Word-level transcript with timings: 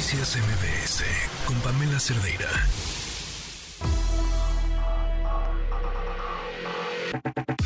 Noticias 0.00 0.38
MBS 0.38 1.04
con 1.44 1.60
Pamela 1.60 2.00
Cerdeira. 2.00 2.48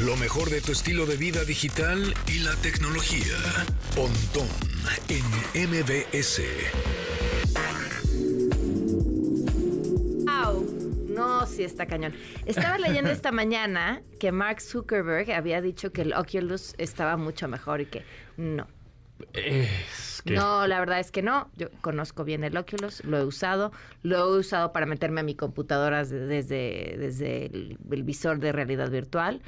Lo 0.00 0.16
mejor 0.16 0.50
de 0.50 0.60
tu 0.60 0.72
estilo 0.72 1.06
de 1.06 1.16
vida 1.16 1.44
digital 1.44 2.12
y 2.26 2.40
la 2.40 2.56
tecnología. 2.56 3.36
Pontón 3.94 4.48
en 5.08 5.70
MBS. 5.70 6.42
No, 11.08 11.46
sí 11.46 11.62
está 11.62 11.86
cañón. 11.86 12.14
Estaba 12.46 12.78
leyendo 12.78 13.12
esta 13.12 13.30
mañana 13.32 14.02
que 14.18 14.32
Mark 14.32 14.60
Zuckerberg 14.60 15.30
había 15.30 15.60
dicho 15.60 15.92
que 15.92 16.02
el 16.02 16.12
Oculus 16.12 16.74
estaba 16.78 17.16
mucho 17.16 17.46
mejor 17.46 17.80
y 17.82 17.86
que 17.86 18.04
no. 18.36 18.66
Es 19.32 20.22
que 20.24 20.34
No, 20.34 20.66
la 20.66 20.78
verdad 20.80 21.00
es 21.00 21.10
que 21.10 21.22
no. 21.22 21.50
Yo 21.56 21.68
conozco 21.80 22.24
bien 22.24 22.44
el 22.44 22.56
Oculus, 22.56 23.04
lo 23.04 23.18
he 23.18 23.24
usado. 23.24 23.72
Lo 24.02 24.18
he 24.36 24.38
usado 24.38 24.72
para 24.72 24.86
meterme 24.86 25.20
a 25.20 25.24
mi 25.24 25.34
computadora 25.34 26.04
de- 26.04 26.26
desde, 26.26 26.96
desde 26.98 27.46
el, 27.46 27.78
el 27.90 28.02
visor 28.02 28.38
de 28.38 28.52
realidad 28.52 28.90
virtual. 28.90 29.42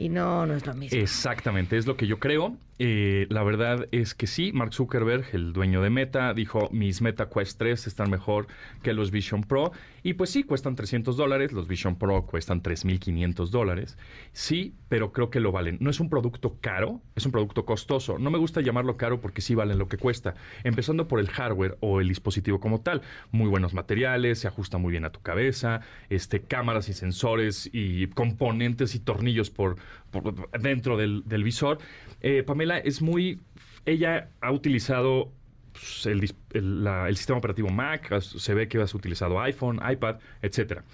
Y 0.00 0.08
no, 0.08 0.46
no 0.46 0.54
es 0.54 0.66
lo 0.66 0.72
mismo. 0.72 0.98
Exactamente, 0.98 1.76
es 1.76 1.86
lo 1.86 1.98
que 1.98 2.06
yo 2.06 2.18
creo. 2.18 2.56
Eh, 2.82 3.26
la 3.28 3.42
verdad 3.42 3.86
es 3.92 4.14
que 4.14 4.26
sí, 4.26 4.52
Mark 4.54 4.72
Zuckerberg, 4.72 5.26
el 5.34 5.52
dueño 5.52 5.82
de 5.82 5.90
Meta, 5.90 6.32
dijo, 6.32 6.70
mis 6.72 7.02
Meta 7.02 7.28
Quest 7.28 7.58
3 7.58 7.86
están 7.86 8.08
mejor 8.08 8.46
que 8.82 8.94
los 8.94 9.10
Vision 9.10 9.42
Pro. 9.42 9.72
Y 10.02 10.14
pues 10.14 10.30
sí, 10.30 10.44
cuestan 10.44 10.76
300 10.76 11.14
dólares, 11.18 11.52
los 11.52 11.68
Vision 11.68 11.96
Pro 11.96 12.24
cuestan 12.24 12.62
3.500 12.62 13.50
dólares. 13.50 13.98
Sí, 14.32 14.72
pero 14.88 15.12
creo 15.12 15.28
que 15.28 15.40
lo 15.40 15.52
valen. 15.52 15.76
No 15.78 15.90
es 15.90 16.00
un 16.00 16.08
producto 16.08 16.56
caro, 16.62 17.02
es 17.14 17.26
un 17.26 17.32
producto 17.32 17.66
costoso. 17.66 18.18
No 18.18 18.30
me 18.30 18.38
gusta 18.38 18.62
llamarlo 18.62 18.96
caro 18.96 19.20
porque 19.20 19.42
sí 19.42 19.54
valen 19.54 19.78
lo 19.78 19.88
que 19.88 19.98
cuesta. 19.98 20.34
Empezando 20.64 21.06
por 21.06 21.20
el 21.20 21.28
hardware 21.28 21.76
o 21.80 22.00
el 22.00 22.08
dispositivo 22.08 22.60
como 22.60 22.80
tal. 22.80 23.02
Muy 23.30 23.50
buenos 23.50 23.74
materiales, 23.74 24.38
se 24.38 24.48
ajusta 24.48 24.78
muy 24.78 24.92
bien 24.92 25.04
a 25.04 25.12
tu 25.12 25.20
cabeza, 25.20 25.82
este, 26.08 26.40
cámaras 26.40 26.88
y 26.88 26.94
sensores 26.94 27.68
y 27.74 28.06
componentes 28.06 28.94
y 28.94 29.00
tornillos 29.00 29.50
por, 29.50 29.76
por 30.10 30.50
dentro 30.60 30.96
del, 30.96 31.22
del 31.26 31.44
visor. 31.44 31.78
Eh, 32.20 32.42
Pamela 32.42 32.78
es 32.78 33.02
muy... 33.02 33.40
Ella 33.86 34.28
ha 34.40 34.52
utilizado 34.52 35.32
pues, 35.72 36.06
el, 36.06 36.32
el- 36.52 36.84
la- 36.84 37.08
el 37.08 37.16
sistema 37.16 37.38
operativo 37.38 37.68
Mac, 37.70 38.20
se 38.20 38.54
ve 38.54 38.68
que 38.68 38.78
has 38.80 38.94
utilizado 38.94 39.40
iPhone, 39.40 39.80
iPad, 39.90 40.16
etcétera. 40.42 40.84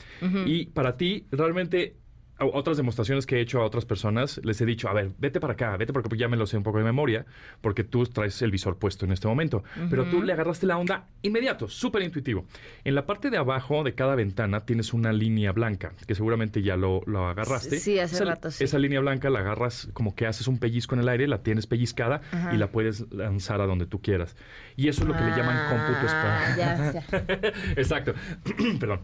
Y 0.46 0.66
para 0.66 0.96
ti, 0.96 1.24
realmente, 1.32 1.96
otras 2.38 2.76
demostraciones 2.76 3.24
que 3.26 3.36
he 3.36 3.40
hecho 3.40 3.60
a 3.60 3.64
otras 3.64 3.84
personas, 3.84 4.40
les 4.44 4.60
he 4.60 4.66
dicho, 4.66 4.88
a 4.88 4.92
ver, 4.92 5.10
vete 5.18 5.40
para 5.40 5.54
acá, 5.54 5.76
vete 5.76 5.92
porque 5.92 6.16
ya 6.16 6.28
me 6.28 6.36
lo 6.36 6.46
sé 6.46 6.56
un 6.56 6.62
poco 6.62 6.78
de 6.78 6.84
memoria, 6.84 7.24
porque 7.60 7.82
tú 7.84 8.04
traes 8.06 8.40
el 8.42 8.50
visor 8.50 8.76
puesto 8.78 9.04
en 9.06 9.12
este 9.12 9.26
momento. 9.26 9.64
Pero 9.88 10.04
tú 10.04 10.22
le 10.22 10.32
agarraste 10.32 10.66
la 10.66 10.76
onda 10.76 11.06
inmediato, 11.22 11.68
súper 11.68 12.02
intuitivo. 12.02 12.44
En 12.84 12.94
la 12.94 13.06
parte 13.06 13.30
de 13.30 13.38
abajo 13.38 13.84
de 13.84 13.94
cada 13.94 14.14
ventana 14.14 14.66
tienes 14.66 14.92
una 14.92 15.12
línea 15.12 15.52
blanca, 15.52 15.92
que 16.06 16.14
seguramente 16.14 16.62
ya 16.62 16.76
lo, 16.76 17.00
lo 17.06 17.26
agarraste. 17.26 17.78
Sí, 17.78 17.98
hace 17.98 18.16
esa, 18.16 18.24
rato, 18.24 18.50
sí. 18.50 18.64
Esa 18.64 18.78
línea 18.78 19.00
blanca 19.00 19.30
la 19.30 19.38
agarras 19.40 19.88
como 19.92 20.14
que 20.14 20.26
haces 20.26 20.46
un 20.46 20.58
pellizco 20.58 20.94
en 20.94 21.00
el 21.00 21.08
aire, 21.08 21.26
la 21.28 21.42
tienes 21.42 21.66
pellizcada 21.66 22.20
Ajá. 22.32 22.54
y 22.54 22.58
la 22.58 22.68
puedes 22.70 23.10
lanzar 23.12 23.60
a 23.60 23.66
donde 23.66 23.86
tú 23.86 24.00
quieras. 24.02 24.36
Y 24.76 24.88
eso 24.88 25.02
es 25.02 25.08
lo 25.08 25.14
que 25.16 25.22
le 25.24 25.30
llaman 25.30 25.56
cómputo 25.70 26.06
Ah, 26.08 26.50
espacial. 26.50 27.54
Exacto. 27.76 28.14
Perdón. 28.80 29.00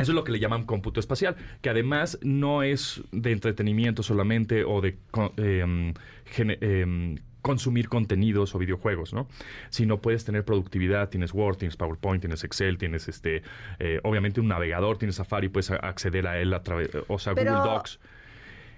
Eso 0.00 0.12
es 0.12 0.14
lo 0.16 0.24
que 0.24 0.32
le 0.32 0.38
llaman 0.40 0.64
cómputo 0.64 1.00
espacial, 1.00 1.36
que 1.60 1.70
además 1.70 2.18
no 2.22 2.62
es 2.62 3.02
de 3.12 3.32
entretenimiento 3.32 4.02
solamente 4.02 4.64
o 4.64 4.80
de 4.80 4.98
em, 5.36 5.94
em, 6.36 7.18
consumir 7.42 7.88
contenidos 7.88 8.54
o 8.54 8.58
videojuegos, 8.58 9.12
¿no? 9.14 9.28
Sino 9.70 10.00
puedes 10.00 10.24
tener 10.24 10.44
productividad, 10.44 11.08
tienes 11.08 11.32
Word, 11.32 11.56
tienes 11.56 11.76
PowerPoint, 11.76 12.20
tienes 12.20 12.44
Excel, 12.44 12.78
tienes 12.78 13.08
este, 13.08 13.42
eh, 13.78 14.00
obviamente 14.02 14.40
un 14.40 14.48
navegador, 14.48 14.98
tienes 14.98 15.16
Safari, 15.16 15.48
puedes 15.48 15.70
acceder 15.70 16.26
a 16.26 16.38
él 16.38 16.52
a 16.54 16.62
través, 16.62 16.90
o 17.08 17.18
sea, 17.18 17.34
Pero- 17.34 17.56
Google 17.56 17.70
Docs. 17.72 18.00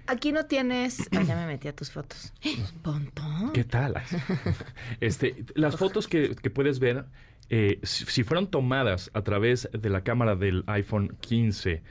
Aquí 0.05 0.33
no 0.33 0.45
tienes. 0.47 1.07
Ah, 1.15 1.21
ya 1.21 1.33
me 1.37 1.45
metí 1.47 1.69
a 1.69 1.73
tus 1.73 1.89
fotos. 1.89 2.33
Pontón. 2.81 3.53
¿Qué 3.53 3.63
tal? 3.63 3.93
Este, 4.99 5.45
las 5.55 5.77
fotos 5.77 6.09
que, 6.09 6.35
que 6.35 6.49
puedes 6.49 6.79
ver, 6.79 7.05
eh, 7.49 7.79
si, 7.83 8.05
si 8.05 8.23
fueron 8.23 8.47
tomadas 8.47 9.11
a 9.13 9.21
través 9.21 9.69
de 9.73 9.89
la 9.89 10.01
cámara 10.01 10.35
del 10.35 10.63
iPhone 10.67 11.15
15 11.21 11.83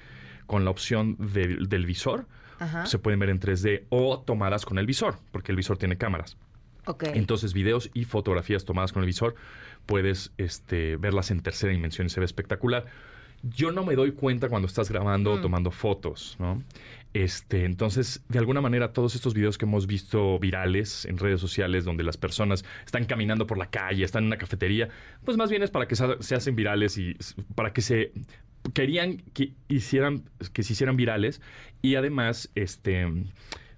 con 0.46 0.64
la 0.64 0.70
opción 0.70 1.16
del- 1.18 1.68
del 1.68 1.86
visor, 1.86 2.26
Ajá. 2.58 2.86
se 2.86 2.98
pueden 2.98 3.18
ver 3.20 3.30
en 3.30 3.38
3D 3.40 3.84
o 3.90 4.20
tomadas 4.20 4.64
con 4.66 4.78
el 4.78 4.86
visor, 4.86 5.18
porque 5.30 5.52
el 5.52 5.56
visor 5.56 5.78
tiene 5.78 5.96
cámaras. 5.98 6.36
Ok. 6.86 7.04
Entonces, 7.14 7.52
videos 7.54 7.90
y 7.94 8.04
fotografías 8.04 8.64
tomadas 8.64 8.92
con 8.92 9.02
el 9.02 9.06
visor, 9.06 9.34
puedes 9.86 10.32
este, 10.38 10.96
verlas 10.96 11.30
en 11.30 11.40
tercera 11.40 11.72
dimensión 11.72 12.06
y 12.06 12.10
se 12.10 12.18
ve 12.20 12.26
espectacular. 12.26 12.86
Yo 13.44 13.72
no 13.72 13.84
me 13.84 13.94
doy 13.96 14.12
cuenta 14.12 14.48
cuando 14.48 14.66
estás 14.66 14.88
grabando 14.90 15.32
o 15.32 15.38
Mm. 15.38 15.42
tomando 15.42 15.70
fotos, 15.72 16.36
¿no? 16.38 16.62
Este, 17.14 17.64
entonces, 17.64 18.24
de 18.28 18.38
alguna 18.38 18.60
manera, 18.60 18.92
todos 18.92 19.14
estos 19.14 19.34
videos 19.34 19.58
que 19.58 19.66
hemos 19.66 19.86
visto 19.86 20.38
virales 20.38 21.04
en 21.04 21.18
redes 21.18 21.40
sociales, 21.40 21.84
donde 21.84 22.04
las 22.04 22.16
personas 22.16 22.64
están 22.86 23.04
caminando 23.04 23.46
por 23.46 23.58
la 23.58 23.70
calle, 23.70 24.04
están 24.04 24.24
en 24.24 24.28
una 24.28 24.38
cafetería, 24.38 24.88
pues 25.24 25.36
más 25.36 25.50
bien 25.50 25.62
es 25.62 25.70
para 25.70 25.86
que 25.86 25.94
se, 25.94 26.34
hacen 26.34 26.56
virales 26.56 26.96
y 26.96 27.16
para 27.54 27.72
que 27.72 27.82
se 27.82 28.12
querían 28.72 29.18
que 29.34 29.52
hicieran, 29.68 30.24
que 30.52 30.62
se 30.62 30.72
hicieran 30.72 30.96
virales 30.96 31.42
y 31.82 31.96
además, 31.96 32.50
este, 32.54 33.06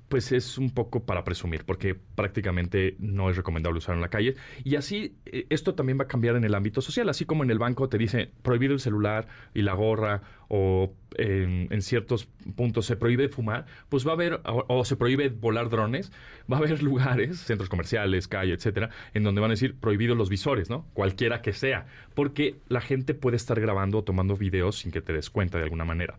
pues 0.08 0.30
es 0.30 0.58
un 0.58 0.70
poco 0.70 1.04
para 1.04 1.24
presumir, 1.24 1.64
porque 1.64 1.96
prácticamente 1.96 2.94
no 3.00 3.30
es 3.30 3.36
recomendable 3.36 3.78
usarlo 3.78 3.96
en 3.96 4.02
la 4.02 4.10
calle. 4.10 4.36
Y 4.62 4.76
así, 4.76 5.16
eh, 5.26 5.46
esto 5.50 5.74
también 5.74 5.98
va 5.98 6.04
a 6.04 6.06
cambiar 6.06 6.36
en 6.36 6.44
el 6.44 6.54
ámbito 6.54 6.80
social, 6.80 7.08
así 7.08 7.24
como 7.24 7.42
en 7.42 7.50
el 7.50 7.58
banco 7.58 7.88
te 7.88 7.98
dice 7.98 8.30
prohibir 8.42 8.70
el 8.70 8.78
celular 8.78 9.26
y 9.54 9.62
la 9.62 9.72
gorra, 9.72 10.22
o 10.48 10.92
en, 11.16 11.68
en 11.70 11.82
ciertos 11.82 12.28
puntos 12.56 12.86
se 12.86 12.96
prohíbe 12.96 13.28
fumar, 13.28 13.66
pues 13.88 14.06
va 14.06 14.10
a 14.10 14.14
haber, 14.14 14.40
o, 14.44 14.64
o 14.68 14.84
se 14.84 14.96
prohíbe 14.96 15.28
volar 15.28 15.70
drones, 15.70 16.12
va 16.50 16.56
a 16.56 16.60
haber 16.60 16.82
lugares, 16.82 17.38
centros 17.38 17.68
comerciales, 17.68 18.28
calle, 18.28 18.52
etcétera, 18.52 18.90
en 19.14 19.22
donde 19.22 19.40
van 19.40 19.50
a 19.50 19.54
decir 19.54 19.76
prohibidos 19.76 20.16
los 20.16 20.28
visores, 20.28 20.70
¿no? 20.70 20.86
Cualquiera 20.94 21.42
que 21.42 21.52
sea, 21.52 21.86
porque 22.14 22.56
la 22.68 22.80
gente 22.80 23.14
puede 23.14 23.36
estar 23.36 23.60
grabando 23.60 23.98
o 23.98 24.04
tomando 24.04 24.36
videos 24.36 24.78
sin 24.78 24.90
que 24.90 25.00
te 25.00 25.12
des 25.12 25.30
cuenta 25.30 25.58
de 25.58 25.64
alguna 25.64 25.84
manera. 25.84 26.18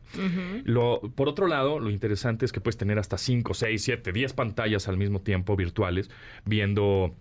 Lo, 0.63 1.01
por 1.15 1.27
otro 1.29 1.47
lado, 1.47 1.79
lo 1.79 1.89
interesante 1.89 2.45
es 2.45 2.51
que 2.51 2.61
puedes 2.61 2.77
tener 2.77 2.99
hasta 2.99 3.17
5, 3.17 3.53
6, 3.53 3.83
7, 3.83 4.11
10 4.11 4.33
pantallas 4.33 4.87
al 4.87 4.97
mismo 4.97 5.21
tiempo 5.21 5.55
virtuales 5.55 6.09
viendo 6.45 7.15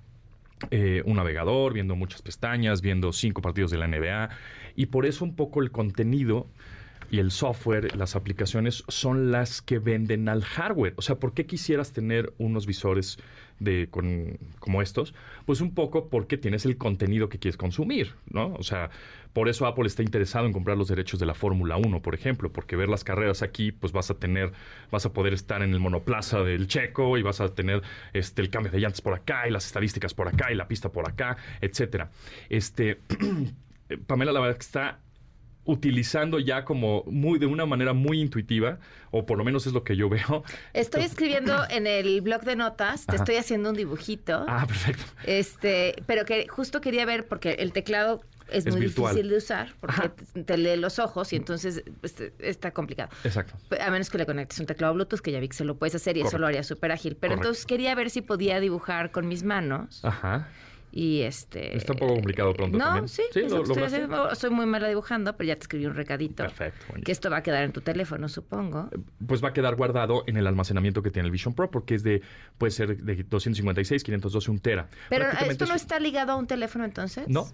eh, 0.71 1.03
un 1.05 1.17
navegador, 1.17 1.73
viendo 1.73 1.97
muchas 1.97 2.23
pestañas, 2.23 2.81
viendo 2.81 3.13
cinco 3.13 3.43
partidos 3.43 3.71
de 3.71 3.79
la 3.79 3.89
NBA. 3.89 4.31
Y 4.77 4.87
por 4.87 5.07
eso 5.07 5.25
un 5.25 5.35
poco 5.35 5.63
el 5.63 5.71
contenido 5.71 6.49
y 7.15 7.21
el 7.21 7.31
software, 7.31 7.95
las 7.97 8.17
aplicaciones 8.17 8.83
son 8.89 9.31
las 9.31 9.63
que 9.63 9.79
venden 9.79 10.29
al 10.29 10.43
hardware. 10.43 10.95
O 10.97 11.03
sea, 11.03 11.15
¿por 11.15 11.33
qué 11.33 11.47
quisieras 11.47 11.93
tener 11.93 12.33
unos 12.39 12.67
visores 12.67 13.19
de, 13.61 13.87
con- 13.89 14.37
como 14.59 14.83
estos? 14.83 15.15
Pues 15.47 15.61
un 15.61 15.75
poco 15.75 16.09
porque 16.09 16.37
tienes 16.39 16.67
el 16.67 16.77
contenido 16.77 17.29
que 17.29 17.39
quieres 17.39 17.57
consumir, 17.57 18.15
¿no? 18.31 18.53
O 18.55 18.65
sea, 18.65 18.91
por 19.33 19.49
eso 19.49 19.65
Apple 19.67 19.87
está 19.87 20.03
interesado 20.03 20.47
en 20.47 20.53
comprar 20.53 20.77
los 20.77 20.89
derechos 20.89 21.21
de 21.21 21.27
la 21.27 21.35
Fórmula 21.35 21.77
1, 21.77 22.03
por 22.03 22.17
ejemplo, 22.17 22.51
porque 22.53 22.75
ver 22.75 22.89
las 22.89 23.05
carreras 23.05 23.43
aquí, 23.43 23.71
pues 23.71 23.93
vas 23.93 24.11
a 24.11 24.15
tener, 24.15 24.51
vas 24.91 25.07
a 25.07 25.13
poder 25.13 25.35
estar 25.35 25.63
en 25.63 25.73
el 25.73 25.79
monoplaza 25.79 26.41
del 26.41 26.67
Checo 26.67 27.17
y 27.17 27.23
vas 27.23 27.41
a 27.41 27.55
tener 27.55 27.81
este, 28.13 28.43
el 28.43 28.51
cambio 28.51 28.73
de 28.73 28.81
llantas 28.81 29.03
por 29.03 29.15
acá 29.15 29.47
y 29.47 29.53
las 29.53 29.67
estadísticas 29.67 30.15
por 30.15 30.27
acá 30.27 30.51
y 30.51 30.57
la 30.57 30.67
pista 30.67 30.91
por 30.91 31.09
acá, 31.09 31.37
etcétera. 31.61 32.11
Este, 32.49 32.99
Pamela, 34.09 34.33
la 34.33 34.41
verdad 34.41 34.57
que 34.57 34.63
está 34.65 34.99
utilizando 35.65 36.39
ya 36.39 36.65
como 36.65 37.05
muy 37.07 37.39
de 37.39 37.47
una 37.47 37.67
manera 37.67 37.93
muy 37.93 38.21
intuitiva 38.21 38.79
o 39.11 39.25
por 39.27 39.39
lo 39.39 39.45
menos 39.45 39.67
es 39.67 39.73
lo 39.73 39.83
que 39.85 39.97
yo 39.97 40.09
veo 40.09 40.45
Estoy 40.73 41.03
escribiendo 41.05 41.55
en 41.71 41.87
el 41.87 42.21
blog 42.21 42.43
de 42.43 42.57
notas, 42.57 43.07
te 43.07 43.13
Ajá. 43.13 43.23
estoy 43.23 43.37
haciendo 43.37 43.71
un 43.71 43.77
dibujito. 43.77 44.45
ah 44.49 44.67
perfecto 44.67 45.05
Este, 45.25 45.95
pero 46.07 46.25
que 46.25 46.47
justo 46.49 46.81
quería 46.81 47.07
ver 47.07 47.27
porque 47.27 47.53
el 47.53 47.73
teclado 47.73 48.23
es, 48.51 48.67
Es 48.67 48.73
muy 48.75 48.83
virtual. 48.83 49.15
difícil 49.15 49.31
de 49.31 49.37
usar 49.39 49.73
porque 49.81 50.11
te, 50.35 50.45
te 50.45 50.59
lee 50.59 50.77
los 50.77 50.99
ojos 50.99 51.33
y 51.33 51.37
entonces 51.37 51.83
este, 52.03 52.35
está 52.41 52.73
complicado. 52.73 53.09
exacto 53.25 53.55
A 53.81 53.91
menos 53.91 54.11
que 54.11 54.19
le 54.19 54.27
conectes 54.27 54.61
un 54.61 54.67
teclado 54.67 54.93
Bluetooth, 54.93 55.21
que 55.21 55.33
ya 55.33 55.41
vi 55.41 55.49
que 55.49 55.57
se 55.57 55.65
lo 55.65 55.77
puedes 55.77 55.95
hacer 55.95 56.19
y 56.19 56.21
eso 56.21 56.37
lo 56.37 56.47
haría 56.47 56.63
súper 56.63 56.93
ágil. 56.93 57.17
Pero 57.19 57.31
Correcto. 57.33 57.49
entonces 57.49 57.65
quería 57.67 57.95
ver 57.95 58.11
si 58.11 58.21
podía 58.21 58.61
dibujar 58.61 59.13
con 59.13 59.29
mis 59.29 59.45
manos. 59.45 60.05
ajá 60.05 60.49
Y 60.97 61.23
este. 61.23 61.77
Está 61.77 61.93
un 61.95 61.99
poco 61.99 62.15
complicado 62.15 62.53
pronto 62.55 62.79
No, 62.79 62.85
también. 62.85 63.09
sí, 63.09 63.23
Sí, 63.33 63.41
lo- 63.49 63.65
estoy 63.65 63.83
haciendo. 63.83 64.33
Soy 64.37 64.51
muy 64.51 64.65
mala 64.65 64.87
dibujando, 64.87 65.37
pero 65.37 65.49
ya 65.49 65.57
te 65.57 65.63
escribí 65.63 65.87
un 65.87 65.95
recadito. 65.95 66.45
perfecto. 66.45 66.95
Que 67.05 67.11
esto 67.11 67.31
va 67.31 67.39
a 67.39 67.43
quedar 67.43 67.65
en 67.65 67.73
tu 67.73 67.81
teléfono, 67.81 68.29
supongo. 68.29 68.89
pues 69.27 69.43
va 69.43 69.49
a 69.49 69.53
quedar 69.53 69.75
guardado 69.75 70.23
en 70.29 70.37
el 70.37 70.47
almacenamiento 70.47 71.03
que 71.03 71.11
tiene 71.11 71.27
el 71.27 71.33
Vision 71.33 71.53
Pro 71.55 71.69
porque 71.71 71.97
es 71.97 72.05
de 72.05 72.23
puede 72.59 72.71
ser 72.71 72.97
de 72.97 73.25
256 73.25 74.05
512 74.05 74.51
un 74.53 74.59
tera 74.61 74.89
Pero 75.11 75.27
esto 75.49 75.67
no 75.67 75.75
es- 75.75 75.83
está 75.83 75.99
ligado 75.99 76.31
a 76.33 76.37
un 76.37 76.47
teléfono 76.47 76.85
entonces. 76.85 77.27
no 77.27 77.49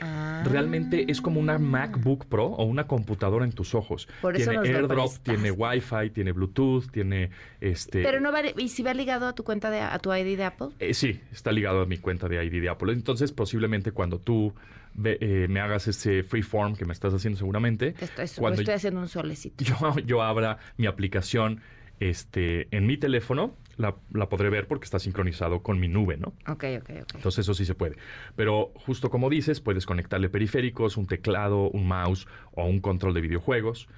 Ah. 0.00 0.42
Realmente 0.46 1.10
es 1.10 1.20
como 1.20 1.40
una 1.40 1.58
MacBook 1.58 2.26
Pro 2.26 2.46
o 2.46 2.64
una 2.64 2.86
computadora 2.86 3.44
en 3.44 3.52
tus 3.52 3.74
ojos. 3.74 4.08
Por 4.20 4.36
eso 4.36 4.50
tiene 4.50 4.68
AirDrop, 4.76 5.12
tiene 5.22 5.50
Wi-Fi, 5.50 6.10
tiene 6.12 6.32
Bluetooth, 6.32 6.90
tiene 6.90 7.30
este. 7.60 8.02
Pero 8.02 8.20
no 8.20 8.32
va, 8.32 8.40
¿y 8.56 8.68
si 8.68 8.82
va 8.82 8.94
ligado 8.94 9.26
a 9.26 9.34
tu 9.34 9.44
cuenta 9.44 9.70
de, 9.70 9.80
a 9.80 9.98
tu 9.98 10.12
ID 10.14 10.36
de 10.36 10.44
Apple? 10.44 10.68
Eh, 10.78 10.94
sí, 10.94 11.20
está 11.32 11.52
ligado 11.52 11.82
a 11.82 11.86
mi 11.86 11.98
cuenta 11.98 12.28
de 12.28 12.44
ID 12.44 12.60
de 12.60 12.68
Apple. 12.68 12.92
Entonces, 12.92 13.32
posiblemente 13.32 13.92
cuando 13.92 14.18
tú 14.18 14.54
ve- 14.94 15.18
eh, 15.20 15.46
me 15.48 15.60
hagas 15.60 15.88
ese 15.88 16.22
freeform 16.22 16.76
que 16.76 16.84
me 16.84 16.92
estás 16.92 17.14
haciendo 17.14 17.38
seguramente, 17.38 17.94
cuando 18.38 18.60
estoy 18.60 18.74
haciendo 18.74 19.00
un 19.00 19.08
solecito. 19.08 19.64
yo, 19.64 19.98
yo 20.00 20.22
abra 20.22 20.58
mi 20.76 20.86
aplicación 20.86 21.60
este, 22.00 22.68
en 22.76 22.86
mi 22.86 22.96
teléfono, 22.96 23.54
la, 23.76 23.96
la 24.12 24.28
podré 24.28 24.50
ver 24.50 24.66
porque 24.66 24.84
está 24.84 24.98
sincronizado 24.98 25.62
con 25.62 25.78
mi 25.78 25.88
nube, 25.88 26.16
¿no? 26.16 26.28
Ok, 26.48 26.64
ok, 26.78 26.90
ok. 27.02 27.14
Entonces 27.14 27.38
eso 27.40 27.54
sí 27.54 27.64
se 27.64 27.74
puede. 27.74 27.96
Pero 28.34 28.72
justo 28.74 29.10
como 29.10 29.30
dices, 29.30 29.60
puedes 29.60 29.86
conectarle 29.86 30.28
periféricos, 30.28 30.96
un 30.96 31.06
teclado, 31.06 31.70
un 31.70 31.86
mouse 31.86 32.26
o 32.52 32.64
un 32.64 32.80
control 32.80 33.14
de 33.14 33.20
videojuegos. 33.20 33.88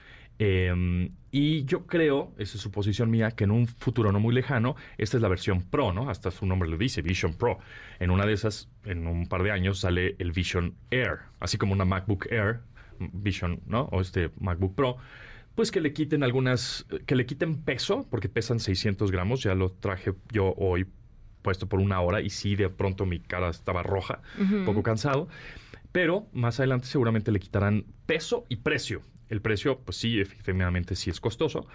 Eh, 0.40 1.10
y 1.30 1.64
yo 1.64 1.86
creo, 1.86 2.32
esa 2.38 2.56
es 2.56 2.62
suposición 2.62 3.10
mía, 3.10 3.32
que 3.32 3.44
en 3.44 3.50
un 3.50 3.66
futuro 3.66 4.12
no 4.12 4.20
muy 4.20 4.34
lejano, 4.34 4.76
esta 4.96 5.16
es 5.16 5.22
la 5.22 5.28
versión 5.28 5.62
Pro, 5.62 5.92
¿no? 5.92 6.08
Hasta 6.08 6.30
su 6.30 6.46
nombre 6.46 6.68
lo 6.68 6.78
dice, 6.78 7.02
Vision 7.02 7.34
Pro. 7.34 7.58
En 7.98 8.10
una 8.10 8.24
de 8.24 8.32
esas, 8.32 8.70
en 8.84 9.06
un 9.06 9.26
par 9.26 9.42
de 9.42 9.50
años, 9.50 9.80
sale 9.80 10.16
el 10.18 10.32
Vision 10.32 10.74
Air, 10.90 11.18
así 11.40 11.58
como 11.58 11.72
una 11.72 11.84
MacBook 11.84 12.26
Air, 12.30 12.60
Vision, 12.98 13.60
¿no? 13.66 13.82
O 13.92 14.00
este 14.00 14.30
MacBook 14.40 14.74
Pro. 14.74 14.96
Pues 15.58 15.72
que 15.72 15.80
le 15.80 15.92
quiten 15.92 16.22
algunas, 16.22 16.86
que 17.04 17.16
le 17.16 17.26
quiten 17.26 17.56
peso, 17.56 18.06
porque 18.08 18.28
pesan 18.28 18.60
600 18.60 19.10
gramos, 19.10 19.42
ya 19.42 19.56
lo 19.56 19.72
traje 19.72 20.14
yo 20.30 20.54
hoy 20.56 20.86
puesto 21.42 21.68
por 21.68 21.80
una 21.80 22.00
hora 22.00 22.20
y 22.20 22.30
sí, 22.30 22.54
de 22.54 22.68
pronto 22.68 23.06
mi 23.06 23.18
cara 23.18 23.48
estaba 23.50 23.82
roja, 23.82 24.22
un 24.38 24.64
poco 24.64 24.84
cansado. 24.84 25.26
Pero 25.90 26.28
más 26.32 26.60
adelante 26.60 26.86
seguramente 26.86 27.32
le 27.32 27.40
quitarán 27.40 27.86
peso 28.06 28.44
y 28.48 28.58
precio. 28.58 29.02
El 29.28 29.40
precio, 29.40 29.80
pues 29.80 29.96
sí, 29.96 30.20
efectivamente 30.20 30.94
sí 30.94 31.10
es 31.10 31.18
costoso 31.18 31.66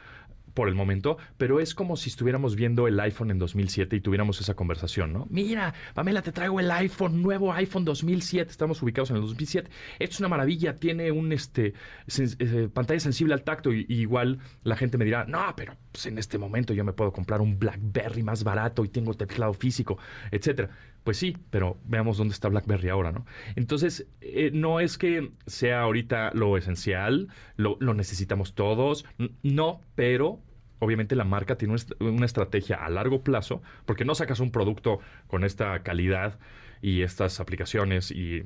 por 0.54 0.68
el 0.68 0.76
momento, 0.76 1.18
pero 1.38 1.60
es 1.60 1.74
como 1.76 1.98
si 1.98 2.10
estuviéramos 2.10 2.56
viendo 2.56 2.88
el 2.88 3.00
iPhone 3.00 3.32
en 3.32 3.40
2007 3.40 3.96
y 3.96 4.02
tuviéramos 4.02 4.40
esa 4.42 4.54
conversación, 4.54 5.14
¿no? 5.14 5.28
Mira, 5.30 5.74
Pamela, 5.94 6.22
te 6.22 6.32
traigo 6.32 6.60
el 6.60 6.70
iPhone, 6.72 7.22
nuevo 7.22 7.52
iPhone 7.54 7.86
2007, 7.86 8.52
estamos 8.52 8.82
ubicados 8.82 9.10
en 9.10 9.18
el 9.18 9.22
2007. 9.24 9.70
Esto 10.00 10.14
es 10.14 10.20
una 10.20 10.30
maravilla, 10.30 10.76
tiene 10.76 11.12
un 11.12 11.32
este 11.32 11.74
eh, 12.18 12.70
pantalla 12.74 13.00
sensible 13.00 13.34
al 13.34 13.44
tacto 13.44 13.74
y, 13.74 13.86
y 13.90 14.02
igual 14.02 14.40
la 14.64 14.76
gente 14.76 14.98
me 14.98 15.06
dirá, 15.06 15.26
no, 15.26 15.54
pero 15.56 15.76
pues, 15.92 16.06
en 16.06 16.18
este 16.18 16.38
momento 16.38 16.74
yo 16.74 16.84
me 16.84 16.94
puedo 16.94 17.12
comprar 17.12 17.42
un 17.42 17.58
BlackBerry 17.58 18.24
más 18.24 18.44
barato 18.44 18.86
y 18.86 18.90
tengo 18.90 19.14
teclado 19.14 19.54
físico, 19.54 19.98
etcétera. 20.32 20.70
Pues 21.04 21.18
sí, 21.18 21.36
pero 21.50 21.78
veamos 21.86 22.18
dónde 22.18 22.34
está 22.34 22.48
BlackBerry 22.48 22.88
ahora, 22.90 23.12
¿no? 23.12 23.26
Entonces, 23.58 24.08
eh, 24.22 24.52
no 24.54 24.80
es 24.80 24.98
que 24.98 25.32
sea 25.46 25.82
ahorita 25.82 26.32
lo 26.34 26.58
esencial, 26.58 27.28
lo, 27.58 27.76
lo 27.82 27.94
necesitamos 27.94 28.54
todos, 28.54 29.06
no, 29.42 29.82
pero 29.96 30.40
obviamente 30.80 31.16
la 31.18 31.26
marca 31.26 31.58
tiene 31.58 31.74
una 31.74 31.82
est- 31.82 32.02
una 32.02 32.26
estrategia 32.26 32.78
a 32.78 32.90
largo 32.90 33.22
plazo, 33.22 33.62
porque 33.86 34.06
no 34.06 34.16
sacas 34.16 34.40
un 34.40 34.52
producto 34.52 35.00
con 35.28 35.44
esta 35.44 35.84
calidad 35.84 36.40
y 36.82 37.02
estas 37.02 37.40
aplicaciones 37.42 38.10
y, 38.12 38.44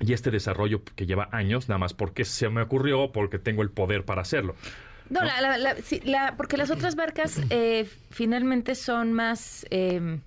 y 0.00 0.12
este 0.12 0.30
desarrollo 0.32 0.82
que 0.96 1.06
lleva 1.06 1.28
años, 1.30 1.68
nada 1.68 1.78
más 1.78 1.94
porque 1.94 2.24
se 2.24 2.48
me 2.48 2.62
ocurrió, 2.62 3.12
porque 3.12 3.38
tengo 3.38 3.62
el 3.62 3.70
poder 3.70 4.04
para 4.04 4.22
hacerlo. 4.22 4.56
No, 5.08 5.22
la, 5.22 5.40
la- 5.40 5.56
la- 5.58 5.76
sí, 5.76 6.00
la- 6.04 6.34
porque 6.36 6.56
las 6.56 6.70
otras 6.72 6.96
marcas 6.96 7.40
eh, 7.50 7.88
finalmente 8.10 8.74
son 8.74 9.12
más... 9.12 9.64
eh, 9.70 10.18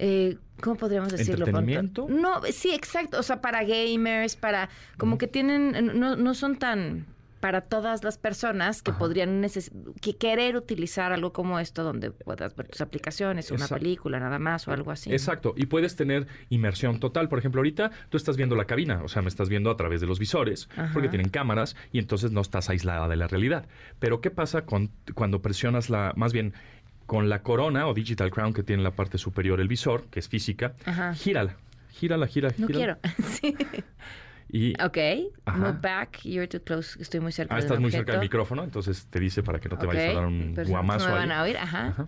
eh, 0.00 0.38
¿Cómo 0.60 0.76
podríamos 0.76 1.10
decirlo? 1.12 1.46
¿Entretenimiento? 1.46 2.06
No, 2.08 2.42
sí, 2.50 2.72
exacto. 2.74 3.18
O 3.18 3.22
sea, 3.22 3.40
para 3.40 3.62
gamers, 3.64 4.36
para... 4.36 4.68
Como 4.98 5.16
que 5.16 5.26
tienen... 5.26 5.98
No, 5.98 6.16
no 6.16 6.34
son 6.34 6.58
tan 6.58 7.06
para 7.40 7.62
todas 7.62 8.04
las 8.04 8.18
personas 8.18 8.82
que 8.82 8.92
podrían 8.92 9.42
neces- 9.42 9.72
que 10.02 10.14
querer 10.14 10.56
utilizar 10.56 11.10
algo 11.12 11.32
como 11.32 11.58
esto 11.58 11.82
donde 11.82 12.10
puedas 12.10 12.54
ver 12.54 12.68
tus 12.68 12.82
aplicaciones, 12.82 13.50
una 13.50 13.66
película 13.66 14.20
nada 14.20 14.38
más 14.38 14.68
o 14.68 14.72
algo 14.72 14.90
así. 14.90 15.10
Exacto, 15.10 15.54
y 15.56 15.64
puedes 15.64 15.96
tener 15.96 16.26
inmersión 16.50 17.00
total. 17.00 17.30
Por 17.30 17.38
ejemplo, 17.38 17.60
ahorita 17.60 17.92
tú 18.10 18.18
estás 18.18 18.36
viendo 18.36 18.56
la 18.56 18.66
cabina, 18.66 19.00
o 19.02 19.08
sea, 19.08 19.22
me 19.22 19.28
estás 19.28 19.48
viendo 19.48 19.70
a 19.70 19.76
través 19.78 20.02
de 20.02 20.06
los 20.06 20.18
visores, 20.18 20.68
Ajá. 20.76 20.90
porque 20.92 21.08
tienen 21.08 21.30
cámaras 21.30 21.76
y 21.92 21.98
entonces 21.98 22.30
no 22.30 22.42
estás 22.42 22.68
aislada 22.68 23.08
de 23.08 23.16
la 23.16 23.26
realidad. 23.26 23.64
Pero 23.98 24.20
¿qué 24.20 24.30
pasa 24.30 24.66
con, 24.66 24.90
cuando 25.14 25.40
presionas 25.40 25.88
la, 25.88 26.12
más 26.16 26.34
bien 26.34 26.52
con 27.10 27.28
la 27.28 27.42
corona 27.42 27.88
o 27.88 27.92
digital 27.92 28.30
crown 28.30 28.52
que 28.52 28.62
tiene 28.62 28.82
en 28.82 28.84
la 28.84 28.92
parte 28.92 29.18
superior 29.18 29.60
el 29.60 29.66
visor, 29.66 30.04
que 30.12 30.20
es 30.20 30.28
física, 30.28 30.74
Ajá. 30.84 31.12
gírala, 31.12 31.56
gírala, 31.90 32.28
gira, 32.28 32.50
No 32.56 32.68
gírala. 32.68 32.98
quiero. 33.02 33.16
sí. 33.28 33.56
Y 34.48 34.80
Ok. 34.80 34.98
Ajá. 35.44 35.58
Move 35.58 35.78
back. 35.82 36.20
You're 36.22 36.46
too 36.46 36.60
close. 36.62 36.96
Estoy 37.02 37.18
muy 37.18 37.32
cerca 37.32 37.52
ah, 37.54 37.56
de 37.58 37.62
estás 37.62 37.80
muy 37.80 37.90
cerca 37.90 38.12
del 38.12 38.20
micrófono, 38.20 38.62
entonces 38.62 39.08
te 39.10 39.18
dice 39.18 39.42
para 39.42 39.58
que 39.58 39.68
no 39.68 39.76
te 39.76 39.86
vayas 39.86 40.10
a 40.10 40.12
dar 40.20 40.26
un 40.26 40.54
perfecto. 40.54 40.70
guamazo 40.70 41.06
¿Me 41.08 41.12
ahí. 41.14 41.18
van 41.18 41.32
a 41.32 41.42
oír? 41.42 41.56
Ajá. 41.56 41.88
Ajá. 41.88 42.06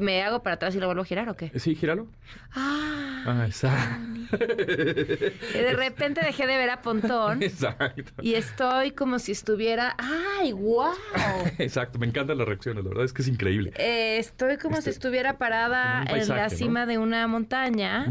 ¿Me 0.00 0.22
hago 0.22 0.42
para 0.42 0.54
atrás 0.54 0.74
y 0.74 0.80
lo 0.80 0.86
vuelvo 0.86 1.02
a 1.02 1.04
girar 1.04 1.28
o 1.28 1.36
qué? 1.36 1.52
Sí, 1.58 1.74
gíralo. 1.74 2.08
Ah. 2.54 3.22
Ah, 3.28 3.44
exacto. 3.46 4.36
De 4.36 5.72
repente 5.76 6.20
dejé 6.24 6.46
de 6.46 6.56
ver 6.56 6.70
a 6.70 6.80
Pontón 6.82 7.42
exacto. 7.42 8.22
y 8.22 8.34
estoy 8.34 8.92
como 8.92 9.18
si 9.18 9.32
estuviera. 9.32 9.96
¡Ay, 9.98 10.52
wow! 10.52 10.92
Exacto, 11.58 11.98
me 11.98 12.06
encantan 12.06 12.38
las 12.38 12.46
reacciones, 12.46 12.84
la 12.84 12.90
verdad 12.90 13.04
es 13.04 13.12
que 13.12 13.22
es 13.22 13.28
increíble. 13.28 13.72
Eh, 13.78 14.18
estoy 14.18 14.56
como 14.58 14.74
si 14.76 14.78
Este, 14.80 14.90
estuviera 14.90 15.38
parada 15.38 16.04
en 16.08 16.28
la 16.28 16.50
cima 16.50 16.86
de 16.86 16.98
una 16.98 17.26
montaña 17.26 18.06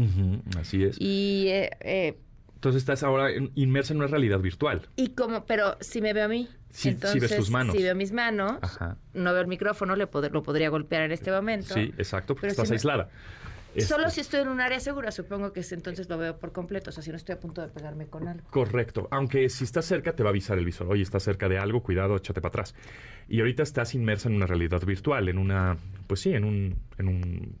así 0.60 0.84
es. 0.84 0.96
y 1.00 1.46
eh, 1.48 1.70
eh, 1.80 2.18
Entonces 2.56 2.82
estás 2.82 3.02
ahora 3.02 3.30
inmersa 3.54 3.92
en 3.94 3.98
una 3.98 4.08
realidad 4.08 4.40
virtual. 4.40 4.82
y 4.96 5.10
como, 5.10 5.44
pero 5.46 5.76
si 5.80 6.00
me 6.00 6.12
veo 6.12 6.24
a 6.24 6.28
mí, 6.28 6.48
sí 6.70 6.88
entonces 6.88 7.20
ves 7.22 7.36
tus 7.36 7.50
manos. 7.50 7.76
si 7.76 7.82
veo 7.82 7.94
mis 7.94 8.12
manos, 8.12 8.58
Ajá. 8.62 8.96
no 9.14 9.32
veo 9.32 9.42
el 9.42 9.46
micrófono, 9.46 9.94
le 9.94 10.10
pod- 10.10 10.30
lo 10.30 10.42
podría 10.42 10.68
golpear 10.70 11.02
en 11.02 11.12
este 11.12 11.30
momento. 11.30 11.74
Sí, 11.74 11.92
exacto, 11.98 12.34
porque 12.34 12.42
Pero 12.48 12.50
estás 12.52 12.66
si 12.68 12.72
me- 12.72 12.76
aislada. 12.76 13.08
Solo 13.78 14.08
si 14.08 14.22
estoy 14.22 14.40
en 14.40 14.48
un 14.48 14.62
área 14.62 14.80
segura, 14.80 15.10
supongo 15.12 15.52
que 15.52 15.60
es- 15.60 15.70
entonces 15.70 16.08
lo 16.08 16.16
veo 16.16 16.38
por 16.38 16.50
completo, 16.50 16.88
o 16.88 16.92
sea, 16.94 17.02
si 17.02 17.10
no 17.10 17.16
estoy 17.18 17.34
a 17.34 17.40
punto 17.40 17.60
de 17.60 17.68
pegarme 17.68 18.06
con 18.06 18.26
algo. 18.26 18.48
Correcto. 18.48 19.06
Aunque 19.10 19.50
si 19.50 19.64
estás 19.64 19.84
cerca, 19.84 20.14
te 20.16 20.22
va 20.22 20.30
a 20.30 20.32
avisar 20.32 20.56
el 20.56 20.64
visor. 20.64 20.88
Oye, 20.88 21.02
estás 21.02 21.22
cerca 21.24 21.46
de 21.50 21.58
algo, 21.58 21.82
cuidado, 21.82 22.16
échate 22.16 22.40
para 22.40 22.48
atrás. 22.48 22.74
Y 23.28 23.38
ahorita 23.40 23.62
estás 23.62 23.94
inmersa 23.94 24.30
en 24.30 24.36
una 24.36 24.46
realidad 24.46 24.82
virtual, 24.86 25.28
en 25.28 25.36
una, 25.36 25.76
pues 26.06 26.20
sí, 26.20 26.32
en 26.32 26.44
un, 26.44 26.78
en 26.96 27.08
un, 27.08 27.58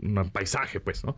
un 0.00 0.30
paisaje, 0.30 0.80
pues, 0.80 1.04
¿no? 1.04 1.16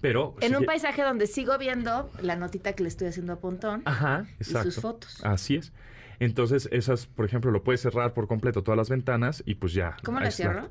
Pero... 0.00 0.34
En 0.40 0.54
un 0.56 0.64
paisaje 0.64 1.02
donde 1.02 1.26
sigo 1.26 1.56
viendo 1.58 2.10
la 2.20 2.36
notita 2.36 2.72
que 2.74 2.82
le 2.82 2.88
estoy 2.88 3.08
haciendo 3.08 3.32
a 3.32 3.40
Pontón 3.40 3.82
Ajá, 3.84 4.26
y 4.38 4.42
exacto. 4.42 4.70
sus 4.70 4.82
fotos. 4.82 5.24
Así 5.24 5.56
es. 5.56 5.72
Entonces, 6.20 6.68
esas, 6.72 7.06
por 7.06 7.24
ejemplo, 7.24 7.50
lo 7.50 7.62
puedes 7.64 7.80
cerrar 7.80 8.14
por 8.14 8.28
completo 8.28 8.62
todas 8.62 8.76
las 8.76 8.88
ventanas 8.88 9.42
y 9.46 9.56
pues 9.56 9.72
ya. 9.72 9.96
¿Cómo 10.04 10.20
la 10.20 10.30
cierro? 10.30 10.70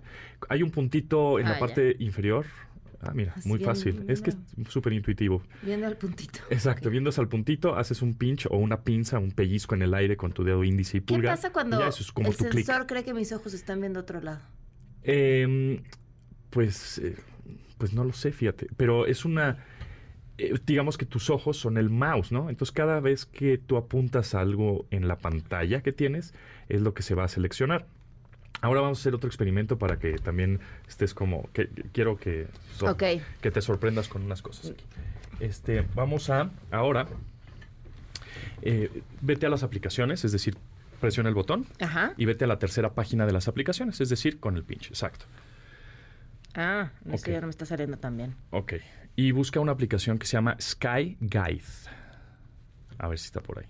Hay 0.50 0.64
un 0.64 0.72
puntito 0.72 1.40
en 1.40 1.46
Ah, 1.46 1.50
la 1.50 1.56
ya. 1.56 1.60
parte 1.60 1.96
inferior. 2.00 2.46
Ah, 3.02 3.12
mira, 3.14 3.34
muy 3.44 3.60
fácil. 3.60 4.06
Es 4.08 4.22
que 4.22 4.30
es 4.30 4.38
súper 4.70 4.94
intuitivo. 4.94 5.44
Viendo 5.62 5.88
el 5.88 5.98
puntito. 5.98 6.40
Exacto, 6.50 6.90
viendo 6.90 7.10
hacia 7.10 7.22
el 7.22 7.28
puntito, 7.28 7.76
haces 7.76 8.02
un 8.02 8.14
pinch 8.14 8.46
o 8.50 8.56
una 8.56 8.84
pinza, 8.84 9.20
un 9.20 9.32
pellizco 9.32 9.76
en 9.76 9.82
el 9.82 9.94
aire 9.94 10.16
con 10.16 10.32
tu 10.32 10.46
dedo 10.46 10.64
índice 10.64 10.98
y 10.98 11.02
¿Qué 11.02 11.16
pulgar. 11.16 11.36
pasa 11.36 11.50
y 11.50 11.52
cuando 11.52 11.80
ya 11.80 11.88
eso 11.90 12.02
es 12.02 12.12
como 12.14 12.30
el 12.30 12.38
tu 12.38 12.46
sensor 12.46 12.88
cree 12.88 13.04
que 13.04 13.14
mis 13.14 13.34
ojos 13.34 13.54
están 13.54 13.82
viendo 13.82 14.00
otro 14.00 14.22
lado? 14.22 14.40
Em, 15.04 15.84
pues, 16.50 17.00
eh, 17.00 17.18
pues 17.84 17.92
no 17.92 18.06
lo 18.06 18.14
sé, 18.14 18.32
fíjate. 18.32 18.68
Pero 18.78 19.06
es 19.08 19.26
una. 19.26 19.58
eh, 20.38 20.54
digamos 20.66 20.98
que 20.98 21.06
tus 21.06 21.30
ojos 21.30 21.58
son 21.58 21.78
el 21.78 21.90
mouse, 21.90 22.32
¿no? 22.32 22.50
Entonces, 22.50 22.72
cada 22.72 23.02
vez 23.02 23.26
que 23.26 23.58
tú 23.58 23.76
apuntas 23.76 24.36
algo 24.36 24.86
en 24.90 25.10
la 25.10 25.18
pantalla 25.18 25.82
que 25.82 25.92
tienes, 25.92 26.34
es 26.70 26.80
lo 26.80 26.94
que 26.94 27.04
se 27.04 27.14
va 27.14 27.26
a 27.26 27.28
seleccionar. 27.28 27.86
Ahora 28.62 28.80
vamos 28.80 29.00
a 29.00 29.02
hacer 29.02 29.14
otro 29.16 29.28
experimento 29.28 29.78
para 29.78 30.00
que 30.00 30.14
también 30.14 30.62
estés 30.88 31.14
como. 31.14 31.50
Que, 31.52 31.68
que- 31.68 31.84
quiero 31.92 32.16
que, 32.16 32.48
so- 32.78 32.86
que 33.42 33.52
te 33.52 33.62
sorprendas 33.62 34.08
con 34.08 34.24
unas 34.24 34.42
cosas 34.42 34.72
aquí. 34.72 34.86
Este, 35.42 35.86
vamos 35.94 36.30
a. 36.30 36.52
Ahora. 36.72 37.06
eh, 38.62 39.02
vete 39.20 39.46
a 39.46 39.50
las 39.50 39.64
aplicaciones, 39.64 40.24
es 40.24 40.32
decir, 40.32 40.56
presiona 41.02 41.28
el 41.28 41.36
botón 41.36 41.66
Ajá. 41.82 42.14
y 42.16 42.24
vete 42.24 42.46
a 42.46 42.48
la 42.48 42.60
tercera 42.60 42.94
página 42.94 43.26
de 43.26 43.34
las 43.34 43.50
aplicaciones, 43.50 44.00
es 44.00 44.08
decir, 44.08 44.40
con 44.40 44.56
el 44.56 44.64
pinch, 44.64 44.88
exacto. 44.88 45.26
Ah, 46.56 46.92
esto 47.10 47.30
Ok. 47.30 47.34
ya 47.34 47.42
no 47.42 47.48
me 47.48 47.52
está 47.52 47.66
saliendo 47.66 47.98
tan 47.98 48.16
bien. 48.18 48.36
Ok. 48.52 48.74
Y 49.16 49.32
busca 49.32 49.60
una 49.60 49.72
aplicación 49.72 50.18
que 50.20 50.26
se 50.28 50.34
llama 50.38 50.56
Sky 50.60 51.18
Guide. 51.20 51.64
A 53.00 53.08
ver 53.08 53.18
si 53.20 53.26
está 53.26 53.42
por 53.42 53.60
ahí. 53.60 53.66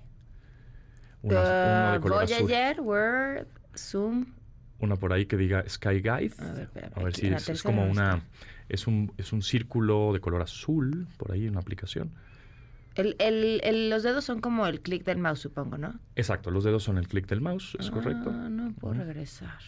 Una, 1.22 1.40
una 1.42 1.92
de 1.94 1.98
Uh, 1.98 2.02
color 2.02 2.24
azul. 2.24 2.42
Voyager, 2.42 2.82
Word, 2.82 3.48
Zoom. 3.78 4.26
Una 4.80 4.96
por 4.98 5.14
ahí 5.14 5.26
que 5.26 5.38
diga 5.38 5.64
Sky 5.68 6.02
Guide. 6.02 6.34
A 6.40 7.00
ver, 7.04 7.08
A 7.08 7.12
si 7.12 7.28
es, 7.52 7.64
como 7.64 7.86
no 7.86 7.92
una... 7.92 8.22
Es 8.70 8.88
un, 8.88 9.14
es 9.18 9.32
un 9.34 9.42
círculo 9.42 10.12
de 10.14 10.20
color 10.20 10.42
azul 10.42 11.08
por 11.18 11.32
ahí 11.32 11.48
en 11.48 11.54
la 11.54 11.60
aplicación. 11.60 12.12
El, 12.96 13.16
el, 13.20 13.60
el- 13.64 13.90
los 13.90 14.04
dedos 14.04 14.24
son 14.24 14.40
como 14.40 14.66
el 14.68 14.82
clic 14.82 15.04
del 15.04 15.18
mouse, 15.18 15.40
supongo, 15.40 15.78
¿no? 15.78 16.00
Exacto, 16.16 16.50
los 16.52 16.64
dedos 16.64 16.84
son 16.84 16.98
el 16.98 17.08
clic 17.08 17.28
del 17.28 17.42
mouse, 17.42 17.76
es 17.80 17.90
correcto. 17.92 18.30
Ah, 18.34 18.50
no 18.50 18.72
puedo 18.74 18.94
regresar. 18.96 19.60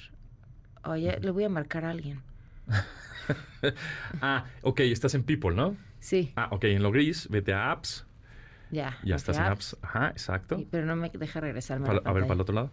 Oye, 0.83 1.19
le 1.19 1.31
voy 1.31 1.43
a 1.43 1.49
marcar 1.49 1.85
a 1.85 1.89
alguien. 1.91 2.21
Ah, 4.21 4.45
ok, 4.61 4.81
estás 4.81 5.15
en 5.15 5.23
People, 5.23 5.55
¿no? 5.55 5.75
Sí. 5.99 6.31
Ah, 6.35 6.49
ok, 6.51 6.65
en 6.65 6.83
lo 6.83 6.91
gris, 6.91 7.27
vete 7.29 7.53
a 7.53 7.71
Apps 7.71 8.05
Ya. 8.71 8.97
Ya 9.03 9.15
estás 9.15 9.37
en 9.37 9.43
apps. 9.43 9.75
Ajá, 9.81 10.09
exacto. 10.09 10.57
Sí, 10.57 10.67
pero 10.69 10.85
no 10.85 10.95
me 10.95 11.09
deja 11.09 11.39
regresarme 11.39 11.85
a, 11.85 11.87
Para- 11.87 12.01
la 12.03 12.09
a 12.09 12.13
ver, 12.13 12.23
para 12.23 12.35
el 12.35 12.41
otro 12.41 12.53
lado. 12.53 12.71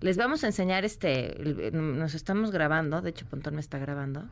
Les 0.00 0.16
vamos 0.16 0.44
a 0.44 0.48
enseñar 0.48 0.84
este. 0.84 1.70
Nos 1.72 2.14
estamos 2.14 2.50
grabando. 2.50 3.00
De 3.00 3.10
hecho, 3.10 3.26
Pontón 3.26 3.54
me 3.54 3.60
está 3.60 3.78
grabando. 3.78 4.28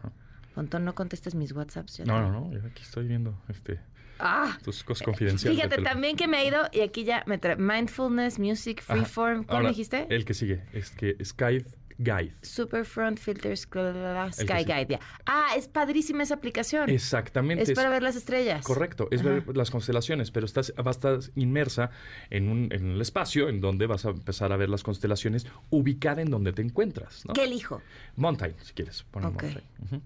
Pontón, 0.54 0.84
no 0.84 0.94
contestes 0.94 1.34
mis 1.34 1.52
WhatsApps. 1.52 2.00
No, 2.00 2.20
no, 2.20 2.30
no. 2.30 2.52
yo 2.52 2.60
Aquí 2.66 2.82
estoy 2.82 3.06
viendo 3.06 3.40
este, 3.48 3.80
¡Ah! 4.18 4.58
tus 4.62 4.84
cosas 4.84 5.04
confidenciales. 5.04 5.56
Fíjate 5.58 5.82
también 5.82 6.16
que 6.16 6.28
me 6.28 6.36
ha 6.38 6.44
ido. 6.44 6.60
Y 6.72 6.80
aquí 6.80 7.04
ya 7.04 7.24
me 7.26 7.38
trae. 7.38 7.56
Mindfulness, 7.56 8.38
Music. 8.38 8.82
Freeform. 8.82 9.44
¿Cuál 9.44 9.56
Ahora, 9.56 9.62
me 9.64 9.68
dijiste? 9.70 10.06
El 10.10 10.24
que 10.24 10.34
sigue. 10.34 10.64
Es 10.72 10.90
que 10.90 11.16
Sky 11.24 11.64
Guide. 11.98 12.32
Super 12.42 12.84
Front 12.84 13.18
que 13.18 13.56
Sky. 13.56 14.64
Guide. 14.64 14.98
Ah, 15.26 15.50
es 15.56 15.68
padrísima 15.68 16.22
esa 16.22 16.34
aplicación. 16.34 16.90
Exactamente. 16.90 17.64
es 17.64 17.72
para 17.72 17.90
ver 17.90 18.02
las 18.02 18.16
estrellas. 18.16 18.64
Correcto, 18.64 19.08
es 19.10 19.22
ver 19.22 19.56
las 19.56 19.70
constelaciones, 19.70 20.30
pero 20.30 20.46
estás, 20.46 20.72
vas 20.76 20.86
a 20.86 20.90
estar 20.90 21.18
inmersa 21.34 21.90
en, 22.30 22.48
un, 22.48 22.68
en 22.72 22.92
el 22.92 23.00
espacio 23.00 23.48
en 23.48 23.60
donde 23.60 23.86
vas 23.86 24.04
a 24.04 24.10
empezar 24.10 24.52
a 24.52 24.56
ver 24.56 24.68
las 24.68 24.82
constelaciones 24.82 25.46
ubicada 25.70 26.22
en 26.22 26.30
donde 26.30 26.52
te 26.52 26.62
encuentras. 26.62 27.24
¿no? 27.26 27.34
¿Qué 27.34 27.44
elijo? 27.44 27.82
Mountain, 28.16 28.54
si 28.62 28.72
quieres. 28.72 29.04
Pon 29.10 29.24
Ok. 29.24 29.42
Mountain. 29.42 30.02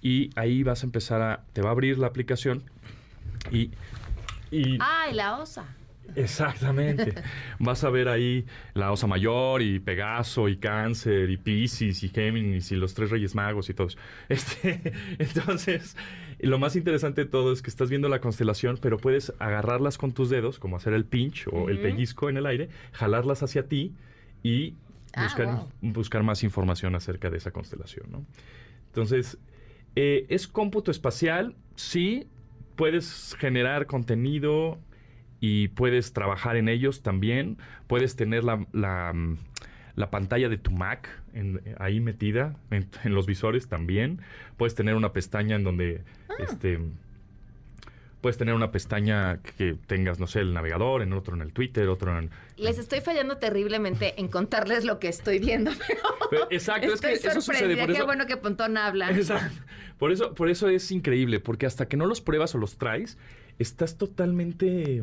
Y 0.00 0.30
ahí 0.36 0.62
vas 0.62 0.82
a 0.82 0.86
empezar 0.86 1.22
a... 1.22 1.44
Te 1.52 1.62
va 1.62 1.70
a 1.70 1.72
abrir 1.72 1.98
la 1.98 2.06
aplicación 2.06 2.62
y... 3.50 3.70
y 4.50 4.78
¡Ay, 4.80 5.14
la 5.14 5.38
osa! 5.38 5.64
Exactamente. 6.14 7.14
Vas 7.58 7.84
a 7.84 7.90
ver 7.90 8.08
ahí 8.08 8.46
la 8.74 8.92
Osa 8.92 9.06
Mayor 9.06 9.62
y 9.62 9.78
Pegaso 9.80 10.48
y 10.48 10.56
Cáncer 10.56 11.30
y 11.30 11.36
Piscis 11.36 12.02
y 12.02 12.08
Géminis 12.08 12.72
y 12.72 12.76
los 12.76 12.94
tres 12.94 13.10
Reyes 13.10 13.34
Magos 13.34 13.68
y 13.70 13.74
todos. 13.74 13.98
Este, 14.28 14.92
entonces, 15.18 15.96
lo 16.38 16.58
más 16.58 16.76
interesante 16.76 17.24
de 17.24 17.30
todo 17.30 17.52
es 17.52 17.62
que 17.62 17.70
estás 17.70 17.90
viendo 17.90 18.08
la 18.08 18.20
constelación, 18.20 18.78
pero 18.80 18.98
puedes 18.98 19.32
agarrarlas 19.38 19.98
con 19.98 20.12
tus 20.12 20.30
dedos, 20.30 20.58
como 20.58 20.76
hacer 20.76 20.92
el 20.92 21.04
pinch 21.04 21.46
o 21.50 21.68
el 21.68 21.78
pellizco 21.80 22.28
en 22.28 22.36
el 22.36 22.46
aire, 22.46 22.68
jalarlas 22.92 23.42
hacia 23.42 23.66
ti 23.68 23.92
y 24.42 24.74
Ah, 25.16 25.24
buscar, 25.24 25.46
wow. 25.46 25.68
buscar 25.80 26.22
más 26.22 26.42
información 26.44 26.94
acerca 26.94 27.30
de 27.30 27.38
esa 27.38 27.50
constelación. 27.50 28.10
¿no? 28.10 28.26
Entonces, 28.88 29.38
eh, 29.96 30.26
es 30.28 30.46
cómputo 30.46 30.90
espacial, 30.90 31.54
sí, 31.74 32.28
puedes 32.76 33.34
generar 33.38 33.86
contenido 33.86 34.78
y 35.46 35.68
puedes 35.68 36.12
trabajar 36.12 36.56
en 36.56 36.68
ellos 36.68 37.02
también. 37.02 37.56
Puedes 37.86 38.16
tener 38.16 38.42
la, 38.42 38.66
la, 38.72 39.12
mm, 39.12 39.36
la 39.94 40.10
pantalla 40.10 40.48
de 40.48 40.58
tu 40.58 40.70
Mac 40.72 41.08
en- 41.34 41.60
ahí 41.78 42.00
metida 42.00 42.56
en, 42.70 42.88
en 43.04 43.14
los 43.14 43.26
visores 43.26 43.68
también. 43.68 44.20
Puedes 44.56 44.74
tener 44.74 44.94
una 44.94 45.12
pestaña 45.12 45.54
en 45.56 45.64
donde 45.64 46.02
este 46.38 46.80
puedes 48.22 48.38
tener 48.38 48.54
una 48.54 48.72
pestaña 48.72 49.38
que 49.56 49.76
tengas, 49.86 50.18
no 50.18 50.26
sé, 50.26 50.40
el 50.40 50.52
navegador, 50.52 51.02
en 51.02 51.12
otro 51.12 51.36
en 51.36 51.42
el 51.42 51.52
Twitter, 51.52 51.86
otro 51.88 52.18
en... 52.18 52.30
Les 52.56 52.76
estoy 52.76 53.00
fallando 53.00 53.36
terriblemente 53.36 54.18
en 54.20 54.26
contarles 54.26 54.84
lo 54.84 54.98
que 54.98 55.06
estoy 55.06 55.38
viendo, 55.38 55.70
pero 55.86 56.00
Pero, 56.30 56.46
exacto, 56.50 56.92
es 56.92 57.00
que 57.00 57.12
eso 57.12 57.40
sucede. 57.40 57.76
Por 57.76 57.86
Qué 57.86 57.92
eso, 57.92 58.04
bueno 58.06 58.26
que 58.26 58.36
Pontón 58.36 58.78
habla. 58.78 59.10
Exacto. 59.10 59.54
Por 59.98 60.10
eso, 60.10 60.34
por 60.34 60.48
eso 60.50 60.68
es 60.68 60.90
increíble, 60.90 61.38
porque 61.38 61.66
hasta 61.66 61.86
que 61.86 61.96
no 61.96 62.04
los 62.06 62.20
pruebas 62.20 62.52
o 62.56 62.58
los 62.58 62.78
traes, 62.78 63.16
estás 63.58 63.96
totalmente... 63.96 65.02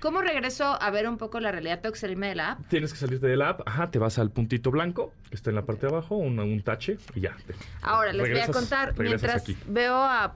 ¿Cómo 0.00 0.20
regreso 0.22 0.80
a 0.80 0.90
ver 0.92 1.08
un 1.08 1.16
poco 1.18 1.40
la 1.40 1.50
realidad? 1.50 1.80
Tengo 1.80 1.92
que 1.92 1.98
salirme 1.98 2.28
de 2.28 2.36
la 2.36 2.52
app. 2.52 2.68
Tienes 2.68 2.92
que 2.92 2.98
salirte 3.00 3.26
de 3.26 3.36
la 3.36 3.48
app, 3.48 3.62
ajá, 3.66 3.90
te 3.90 3.98
vas 3.98 4.18
al 4.20 4.30
puntito 4.30 4.70
blanco, 4.70 5.12
que 5.28 5.34
está 5.34 5.50
en 5.50 5.56
la 5.56 5.64
parte 5.66 5.86
de 5.88 5.92
abajo, 5.92 6.14
un, 6.16 6.38
un 6.38 6.62
tache, 6.62 6.98
y 7.16 7.20
ya. 7.22 7.36
te- 7.46 7.54
Ahora, 7.82 8.12
les 8.12 8.30
voy 8.30 8.38
a 8.38 8.46
contar, 8.46 8.94
mientras 8.96 9.42
aquí. 9.42 9.56
veo 9.66 9.96
a 9.96 10.34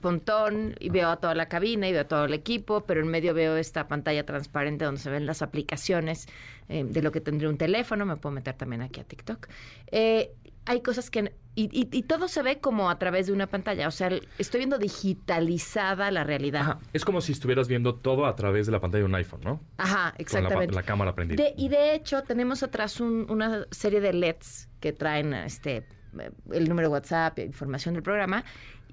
Pontón 0.00 0.74
y 0.80 0.90
veo 0.90 1.08
a 1.08 1.16
toda 1.16 1.34
la 1.34 1.46
cabina 1.48 1.88
y 1.88 1.92
veo 1.92 2.02
a 2.02 2.04
todo 2.08 2.26
el 2.26 2.34
equipo, 2.34 2.82
pero 2.82 3.00
en 3.00 3.08
medio 3.08 3.32
veo 3.32 3.56
esta 3.56 3.88
pantalla 3.88 4.24
transparente 4.26 4.84
donde 4.84 5.00
se 5.00 5.08
ven 5.10 5.24
las 5.24 5.40
aplicaciones 5.40 6.28
eh, 6.68 6.84
de 6.84 7.00
lo 7.02 7.10
que 7.10 7.20
tendría 7.22 7.48
un 7.48 7.56
teléfono, 7.56 8.04
me 8.04 8.16
puedo 8.16 8.34
meter 8.34 8.54
también 8.54 8.82
aquí 8.82 9.00
a 9.00 9.04
TikTok. 9.04 9.48
Eh, 9.90 10.30
hay 10.66 10.80
cosas 10.82 11.10
que... 11.10 11.34
Y, 11.56 11.64
y- 11.72 11.88
y 11.96 12.02
todo 12.02 12.26
se 12.26 12.42
ve 12.42 12.58
como 12.58 12.90
a 12.90 12.98
través 12.98 13.28
de 13.28 13.32
una 13.32 13.46
pantalla, 13.46 13.86
o 13.86 13.92
sea, 13.92 14.10
estoy 14.38 14.58
viendo 14.58 14.76
digitalizada 14.78 16.10
la 16.10 16.24
realidad. 16.24 16.62
Ajá, 16.62 16.78
es 16.92 17.04
como 17.04 17.20
si 17.20 17.32
estuvieras 17.32 17.68
viendo 17.68 17.94
todo 17.94 18.26
a 18.26 18.34
través 18.34 18.66
de 18.66 18.72
la 18.72 18.80
pantalla 18.80 19.00
de 19.02 19.08
un 19.08 19.14
iPhone, 19.14 19.40
¿no? 19.44 19.60
Ajá, 19.78 19.94
Con 19.96 20.02
la 20.04 20.10
pa- 20.12 20.16
exactamente. 20.18 20.74
la, 20.74 20.82
cámara 20.82 21.14
prendida. 21.14 21.42
De- 21.44 21.54
y 21.56 21.68
de 21.68 21.94
hecho, 21.94 22.22
tenemos 22.22 22.62
atrás 22.62 23.00
un- 23.00 23.26
una 23.30 23.66
serie 23.70 24.00
de 24.00 24.12
LEDs 24.12 24.68
que 24.80 24.92
traen 24.92 25.32
este 25.34 25.86
eh, 26.18 26.30
el 26.52 26.68
número 26.68 26.88
de 26.88 26.92
WhatsApp, 26.92 27.38
información 27.40 27.94
del 27.94 28.02
programa, 28.02 28.44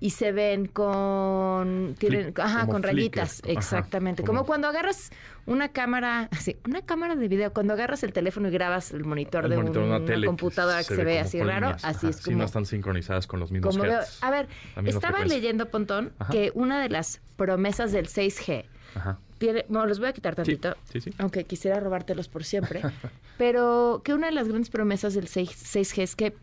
y 0.01 0.09
se 0.09 0.31
ven 0.33 0.65
con 0.65 1.95
tienen, 1.99 2.33
ajá, 2.37 2.65
con 2.65 2.81
rayitas, 2.83 3.41
exactamente. 3.45 4.23
como- 4.23 4.39
Como 4.39 4.47
cuando 4.47 4.67
agarras 4.67 5.11
una 5.45 5.69
cámara, 5.69 6.27
sí, 6.39 6.57
una 6.67 6.81
cámara 6.81 7.15
de 7.15 7.27
video, 7.27 7.53
cuando 7.53 7.73
agarras 7.73 8.01
el 8.03 8.11
teléfono 8.11 8.47
y 8.47 8.51
grabas 8.51 8.91
el 8.91 9.05
monitor 9.05 9.43
El 9.45 9.51
de 9.51 9.57
monitor 9.57 9.83
una, 9.83 10.25
computadora 10.25 10.79
que 10.79 10.95
se, 10.95 11.03
ve, 11.03 11.17
como 11.17 11.25
así 11.27 11.41
raro, 11.43 11.67
así 11.69 11.85
ajá, 11.85 12.09
es 12.09 12.15
sí, 12.17 12.23
como 12.25 12.37
no 12.39 12.45
están 12.45 12.65
sincronizadas 12.65 13.27
con 13.27 13.39
los 13.39 13.51
mismos 13.51 13.77
como 13.77 13.87
veo-. 13.89 14.01
A 14.21 14.31
ver, 14.31 14.47
estaba 14.85 15.17
frecuencia. 15.17 15.25
leyendo 15.37 15.69
Pontón 15.69 16.13
que 16.31 16.51
una 16.55 16.81
de 16.81 16.89
las 16.89 17.21
promesas 17.37 17.91
del 17.91 18.07
6G 18.07 18.65
Ajá. 18.95 19.19
tiene, 19.37 19.65
bueno, 19.69 19.85
los 19.85 19.99
voy 19.99 20.07
a 20.09 20.13
quitar 20.13 20.33
Sí, 20.33 20.37
tantito 20.37 20.75
sí, 20.91 20.99
sí. 21.01 21.11
aunque 21.19 21.43
quisiera 21.45 21.79
robártelos 21.79 22.27
por 22.27 22.43
siempre, 22.43 22.81
pero 23.37 24.01
que 24.03 24.15
una 24.15 24.27
de 24.27 24.33
las 24.33 24.47
grandes 24.47 24.71
promesas 24.71 25.13
del 25.13 25.27
6, 25.27 25.49
6G 25.51 26.01
es 26.01 26.15
que 26.15 26.35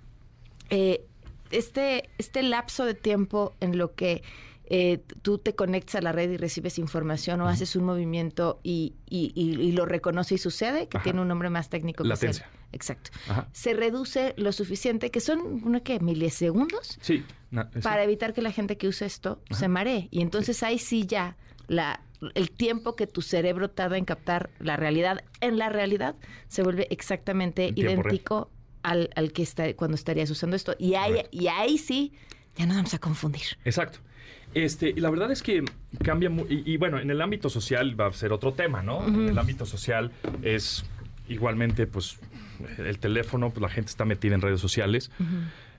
eh, 0.71 1.05
este, 1.50 2.09
este 2.19 2.43
lapso 2.43 2.85
de 2.85 2.95
tiempo 2.95 3.55
en 3.61 3.78
lo 3.78 3.95
que 3.95 4.23
eh, 4.71 5.02
tú 5.23 5.38
te 5.38 5.55
conectas 5.55 5.95
a 5.95 6.00
la 6.02 6.12
red 6.12 6.31
y 6.31 6.37
recibes 6.37 6.78
información 6.78 7.40
o 7.40 7.49
haces 7.49 7.75
un 7.75 7.85
movimiento 7.85 8.61
y, 8.62 8.95
y- 9.09 9.33
y- 9.35 9.59
y 9.61 9.73
lo 9.73 9.87
reconoce 9.87 10.35
y 10.35 10.38
sucede, 10.38 10.88
que 10.88 10.99
Ajá. 10.99 11.05
tiene 11.05 11.23
un 11.23 11.28
nombre 11.28 11.49
más 11.49 11.71
técnico. 11.71 12.05
que 12.05 12.12
es 12.12 12.23
el- 12.23 12.28
Latencia. 12.28 12.50
exacto. 12.73 13.11
Ajá. 13.28 13.49
Se 13.52 13.73
reduce 13.73 14.35
lo 14.37 14.52
suficiente, 14.52 15.11
que 15.11 15.21
son, 15.21 15.64
¿una 15.64 15.81
qué? 15.81 16.00
Milisegundos, 16.00 16.99
Sí. 17.00 17.25
para 17.83 18.05
evitar 18.05 18.35
que 18.35 18.43
la 18.43 18.52
gente 18.52 18.76
que 18.76 18.88
use 18.88 19.07
esto 19.07 19.40
se 19.50 19.69
maree. 19.69 20.09
Y 20.11 20.21
entonces 20.21 20.62
ahí 20.62 20.78
sí 20.78 21.07
ya 21.07 21.38
la, 21.67 22.02
el 22.35 22.50
tiempo 22.50 22.95
que 22.95 23.07
tu 23.07 23.23
cerebro 23.23 23.71
tarda 23.71 23.97
en 23.97 24.05
captar 24.05 24.50
la 24.59 24.76
realidad, 24.76 25.25
en 25.40 25.57
la 25.57 25.71
realidad, 25.71 26.14
se 26.49 26.62
vuelve 26.62 26.87
exactamente 26.90 27.73
real. 27.85 27.97
Al, 28.90 29.11
al 29.16 29.33
que 29.33 29.42
está 29.42 29.73
cuando 29.75 29.95
estarías 29.95 30.30
usando 30.30 30.57
esto. 30.57 30.75
Y 30.78 30.95
ahí, 30.95 31.23
y 31.30 31.47
ahí 31.49 31.78
sí, 31.78 32.12
ya 32.57 32.66
nos 32.66 32.76
vamos 32.76 32.95
a 32.95 32.99
confundir. 32.99 33.42
Exacto. 33.64 33.99
Este, 34.54 34.95
la 34.99 35.11
verdad 35.11 35.30
es 35.30 35.42
que 35.42 35.62
cambia 36.02 36.30
mu- 36.30 36.47
y, 36.49 36.62
y 36.73 36.76
bueno, 36.78 36.99
en 36.99 37.11
el 37.11 37.21
ámbito 37.21 37.50
social 37.50 37.99
va 38.00 38.07
a 38.07 38.12
ser 38.12 38.33
otro 38.33 38.52
tema, 38.54 38.83
¿no? 38.83 39.07
En 39.07 39.28
el 39.28 39.38
ámbito 39.38 39.66
social 39.66 40.11
es 40.42 40.85
igualmente, 41.28 41.87
pues, 41.87 42.18
el 42.78 42.99
teléfono, 42.99 43.50
pues 43.50 43.61
la 43.61 43.68
gente 43.68 43.90
está 43.90 44.04
metida 44.07 44.35
en 44.35 44.40
redes 44.40 44.61
sociales. 44.61 45.11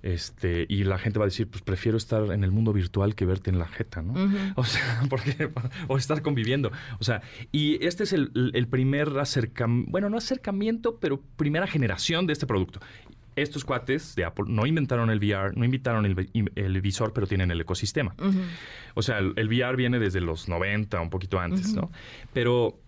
Este, 0.01 0.65
y 0.69 0.85
la 0.85 0.97
gente 0.97 1.19
va 1.19 1.25
a 1.25 1.27
decir, 1.27 1.49
pues 1.49 1.61
prefiero 1.61 1.97
estar 1.97 2.31
en 2.31 2.43
el 2.43 2.51
mundo 2.51 2.71
virtual 2.71 3.15
que 3.15 3.25
verte 3.25 3.49
en 3.49 3.59
la 3.59 3.67
jeta, 3.67 4.01
¿no? 4.01 4.13
O 4.55 4.63
sea, 4.63 5.03
porque, 5.09 5.51
o 5.87 5.97
estar 5.97 6.21
conviviendo. 6.21 6.71
O 6.99 7.03
sea, 7.03 7.21
y 7.51 7.83
este 7.85 8.03
es 8.03 8.13
el, 8.13 8.31
el 8.53 8.67
primer 8.67 9.17
acercamiento, 9.19 9.91
bueno, 9.91 10.09
no 10.09 10.17
acercamiento, 10.17 10.99
pero 10.99 11.21
primera 11.35 11.67
generación 11.67 12.27
de 12.27 12.33
este 12.33 12.47
producto. 12.47 12.79
Estos 13.35 13.63
cuates 13.63 14.15
de 14.15 14.25
Apple 14.25 14.45
no 14.47 14.65
inventaron 14.65 15.09
el 15.09 15.19
VR, 15.19 15.55
no 15.55 15.63
inventaron 15.63 16.05
el, 16.05 16.29
el 16.55 16.81
visor, 16.81 17.13
pero 17.13 17.25
tienen 17.27 17.51
el 17.51 17.61
ecosistema. 17.61 18.13
O 18.95 19.01
sea, 19.01 19.19
el, 19.19 19.33
el 19.37 19.47
VR 19.47 19.77
viene 19.77 19.99
desde 19.99 20.19
los 20.19 20.49
90, 20.49 20.99
un 20.99 21.09
poquito 21.09 21.39
antes, 21.39 21.73
¿no? 21.73 21.89
Pero, 22.33 22.79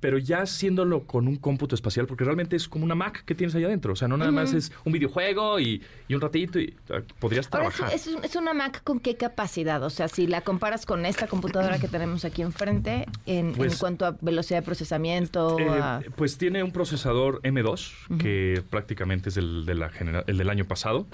pero 0.00 0.18
ya 0.18 0.42
haciéndolo 0.42 1.04
con 1.04 1.26
un 1.28 1.36
cómputo 1.36 1.74
espacial, 1.74 2.06
porque 2.06 2.24
realmente 2.24 2.56
es 2.56 2.68
como 2.68 2.84
una 2.84 2.94
Mac 2.94 3.24
que 3.24 3.34
tienes 3.34 3.54
ahí 3.54 3.64
adentro. 3.64 3.92
O 3.92 3.96
sea, 3.96 4.08
no 4.08 4.16
nada 4.16 4.30
más 4.30 4.52
es 4.52 4.72
un 4.84 4.92
videojuego 4.92 5.58
y, 5.58 5.82
y 6.08 6.14
un 6.14 6.20
ratito 6.20 6.58
y 6.60 6.74
uh, 6.90 7.02
podrías 7.18 7.48
Ahora, 7.52 7.70
trabajar. 7.70 7.94
es, 7.94 8.06
es- 8.06 8.16
es 8.24 8.36
una 8.36 8.52
Mac 8.54 8.82
con 8.84 9.00
qué 9.00 9.16
capacidad? 9.16 9.82
O 9.82 9.90
sea, 9.90 10.08
si 10.08 10.26
la 10.26 10.40
comparas 10.42 10.86
con 10.86 11.06
esta 11.06 11.26
computadora 11.26 11.78
que 11.78 11.88
tenemos 11.88 12.24
aquí 12.24 12.42
enfrente, 12.42 13.06
en, 13.26 13.46
en 13.48 13.52
Pues- 13.54 13.78
cuanto 13.78 14.04
a 14.06 14.16
velocidad 14.20 14.60
de 14.60 14.64
procesamiento, 14.66 15.58
Eh, 15.58 15.68
a- 15.68 16.00
pues 16.16 16.38
tiene 16.38 16.62
un 16.62 16.72
procesador 16.72 17.40
M2, 17.42 18.18
que 18.18 18.62
prácticamente 18.70 19.28
es 19.30 19.36
el, 19.36 19.64
de 19.66 19.74
la 19.74 19.88
genera- 19.90 20.24
el 20.26 20.36
del 20.38 20.50
año 20.50 20.64
pasado, 20.66 21.06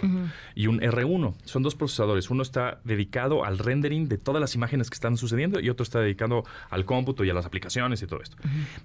y 0.55 0.67
un 0.67 0.81
R1. 0.81 1.35
Son 1.45 1.63
dos 1.63 1.75
procesadores. 1.75 2.31
Uno 2.31 2.43
está 2.43 2.81
dedicado 2.85 3.45
al 3.45 3.59
rendering 3.59 4.09
de 4.09 4.19
todas 4.19 4.41
las 4.41 4.55
imágenes 4.55 4.91
que 4.91 4.95
están 4.95 5.17
sucediendo 5.17 5.61
y 5.61 5.71
otro 5.71 5.83
está 5.85 6.01
dedicado 6.01 6.45
al 6.71 6.85
cómputo 6.85 7.25
y 7.25 7.31
a 7.31 7.35
las 7.35 7.47
aplicaciones 7.47 8.03
y 8.03 8.07
todo 8.07 8.21
esto. 8.23 8.37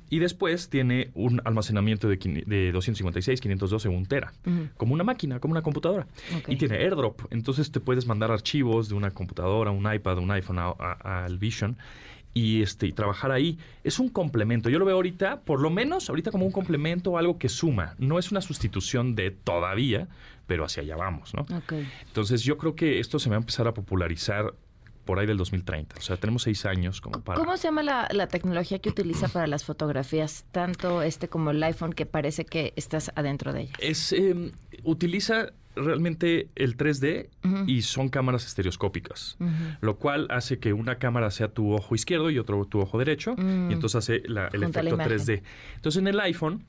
Y 0.10 0.20
después 0.20 0.70
tiene 0.70 1.12
un 1.14 1.42
almacenamiento 1.46 2.08
de, 2.08 2.18
de 2.18 2.72
256, 2.72 3.42
512, 3.42 3.90
1 3.90 4.06
tera, 4.08 4.34
como 4.78 4.94
una 4.94 5.04
máquina, 5.04 5.40
como 5.40 5.52
una 5.54 5.62
computadora. 5.62 6.08
Y 6.48 6.56
tiene 6.56 6.78
AirDrop. 6.78 7.22
Entonces 7.32 7.72
te 7.72 7.80
puedes 7.80 8.06
mandar 8.06 8.32
archivos 8.32 8.90
de 8.90 8.96
una 8.96 9.12
computadora, 9.12 9.72
un 9.72 9.92
iPad, 9.92 10.20
un 10.20 10.32
iPhone 10.32 10.60
al 10.60 11.38
Vision 11.38 11.78
y 12.38 12.62
este 12.62 12.86
y 12.86 12.92
trabajar 12.92 13.32
ahí 13.32 13.58
es 13.84 13.98
un 14.00 14.10
complemento. 14.10 14.70
Yo 14.70 14.78
lo 14.78 14.86
veo 14.86 14.96
ahorita, 14.96 15.42
por 15.42 15.60
lo 15.60 15.72
menos 15.72 16.08
ahorita 16.10 16.30
como 16.30 16.46
un 16.46 16.52
complemento 16.52 17.12
o 17.12 17.18
algo 17.18 17.40
que 17.40 17.50
suma. 17.50 17.96
No 17.98 18.20
es 18.20 18.32
una 18.32 18.42
sustitución 18.42 19.16
de 19.16 19.32
todavía, 19.32 20.08
pero 20.46 20.64
hacia 20.64 20.84
allá 20.84 20.96
vamos, 20.96 21.34
¿no? 21.34 21.48
Entonces 22.06 22.44
yo 22.44 22.58
creo 22.58 22.76
que 22.76 23.00
esto 23.00 23.18
se 23.18 23.30
va 23.30 23.38
a 23.38 23.40
empezar 23.40 23.68
a 23.68 23.74
popularizar 23.74 24.54
por 25.08 25.18
ahí 25.18 25.26
del 25.26 25.38
2030. 25.38 25.96
O 25.98 26.02
sea, 26.02 26.18
tenemos 26.18 26.44
seis 26.44 26.64
años 26.68 27.02
como 27.02 27.22
para... 27.22 27.40
¿Cómo 27.40 27.58
se 27.58 27.64
llama 27.70 27.82
la, 27.82 28.08
la 28.12 28.28
tecnología 28.28 28.78
que 28.78 28.90
utiliza 28.90 29.28
para 29.30 29.48
las 29.48 29.64
fotografías, 29.66 30.46
tanto 30.52 31.02
este 31.02 31.28
como 31.30 31.50
el 31.50 31.64
iPhone, 31.64 31.94
que 31.94 32.06
parece 32.06 32.46
que 32.46 32.74
estás 32.76 33.12
adentro 33.16 33.52
de 33.54 33.62
ella? 33.62 33.74
Es, 33.80 34.14
eh, 34.14 34.52
utiliza 34.84 35.54
realmente 35.76 36.50
el 36.56 36.76
3D 36.76 37.30
y 37.68 37.84
son 37.84 38.10
cámaras 38.10 38.46
estereoscópicas, 38.48 39.38
lo 39.80 39.98
cual 39.98 40.28
hace 40.32 40.58
que 40.60 40.74
una 40.74 40.98
cámara 40.98 41.30
sea 41.32 41.50
tu 41.50 41.72
ojo 41.72 41.94
izquierdo 41.94 42.30
y 42.32 42.40
otro 42.40 42.66
tu 42.66 42.80
ojo 42.80 42.98
derecho, 42.98 43.36
y 43.38 43.74
entonces 43.74 43.96
hace 43.96 44.24
la- 44.28 44.48
el 44.48 44.64
Junta 44.64 44.80
efecto 44.82 44.96
imagen. 44.96 45.18
3D. 45.20 45.44
Entonces 45.76 46.00
en 46.00 46.08
el 46.08 46.20
iPhone, 46.20 46.64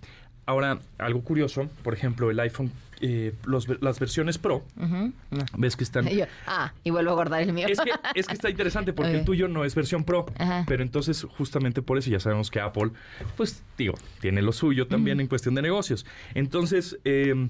ahora 0.49 0.78
algo 0.97 1.21
curioso, 1.23 1.69
por 1.85 1.93
ejemplo, 1.95 2.31
el 2.31 2.40
iPhone, 2.40 2.73
eh, 3.00 3.35
los 3.45 3.69
las 3.83 4.00
versiones 4.00 4.38
Pro. 4.38 4.64
No. 4.76 5.12
ves 5.57 5.76
que 5.76 5.85
están... 5.85 6.09
Yo, 6.09 6.25
ah, 6.47 6.73
y 6.83 6.90
vuelvo 6.90 7.11
a 7.11 7.14
guardar 7.14 7.43
el 7.43 7.52
mío. 7.52 7.67
Es 7.69 7.78
que, 7.81 7.90
es 8.14 8.26
que 8.26 8.33
está 8.35 8.49
interesante 8.49 8.93
porque 8.95 9.12
el 9.19 9.25
tuyo 9.25 9.47
no 9.47 9.64
es 9.64 9.75
versión 9.75 10.05
Pro, 10.05 10.25
Ajá. 10.38 10.64
pero 10.67 10.83
entonces 10.83 11.23
justamente 11.37 11.83
por 11.83 11.99
eso 11.99 12.09
ya 12.11 12.19
sabemos 12.19 12.50
que 12.50 12.61
Apple, 12.61 12.90
pues 13.37 13.62
digo, 13.76 13.95
tiene 14.21 14.40
lo 14.43 14.52
suyo 14.52 14.87
también 14.88 15.21
en 15.21 15.26
cuestión 15.26 15.55
de 15.55 15.61
negocios. 15.62 16.07
Entonces, 16.35 16.99
eh, 17.05 17.49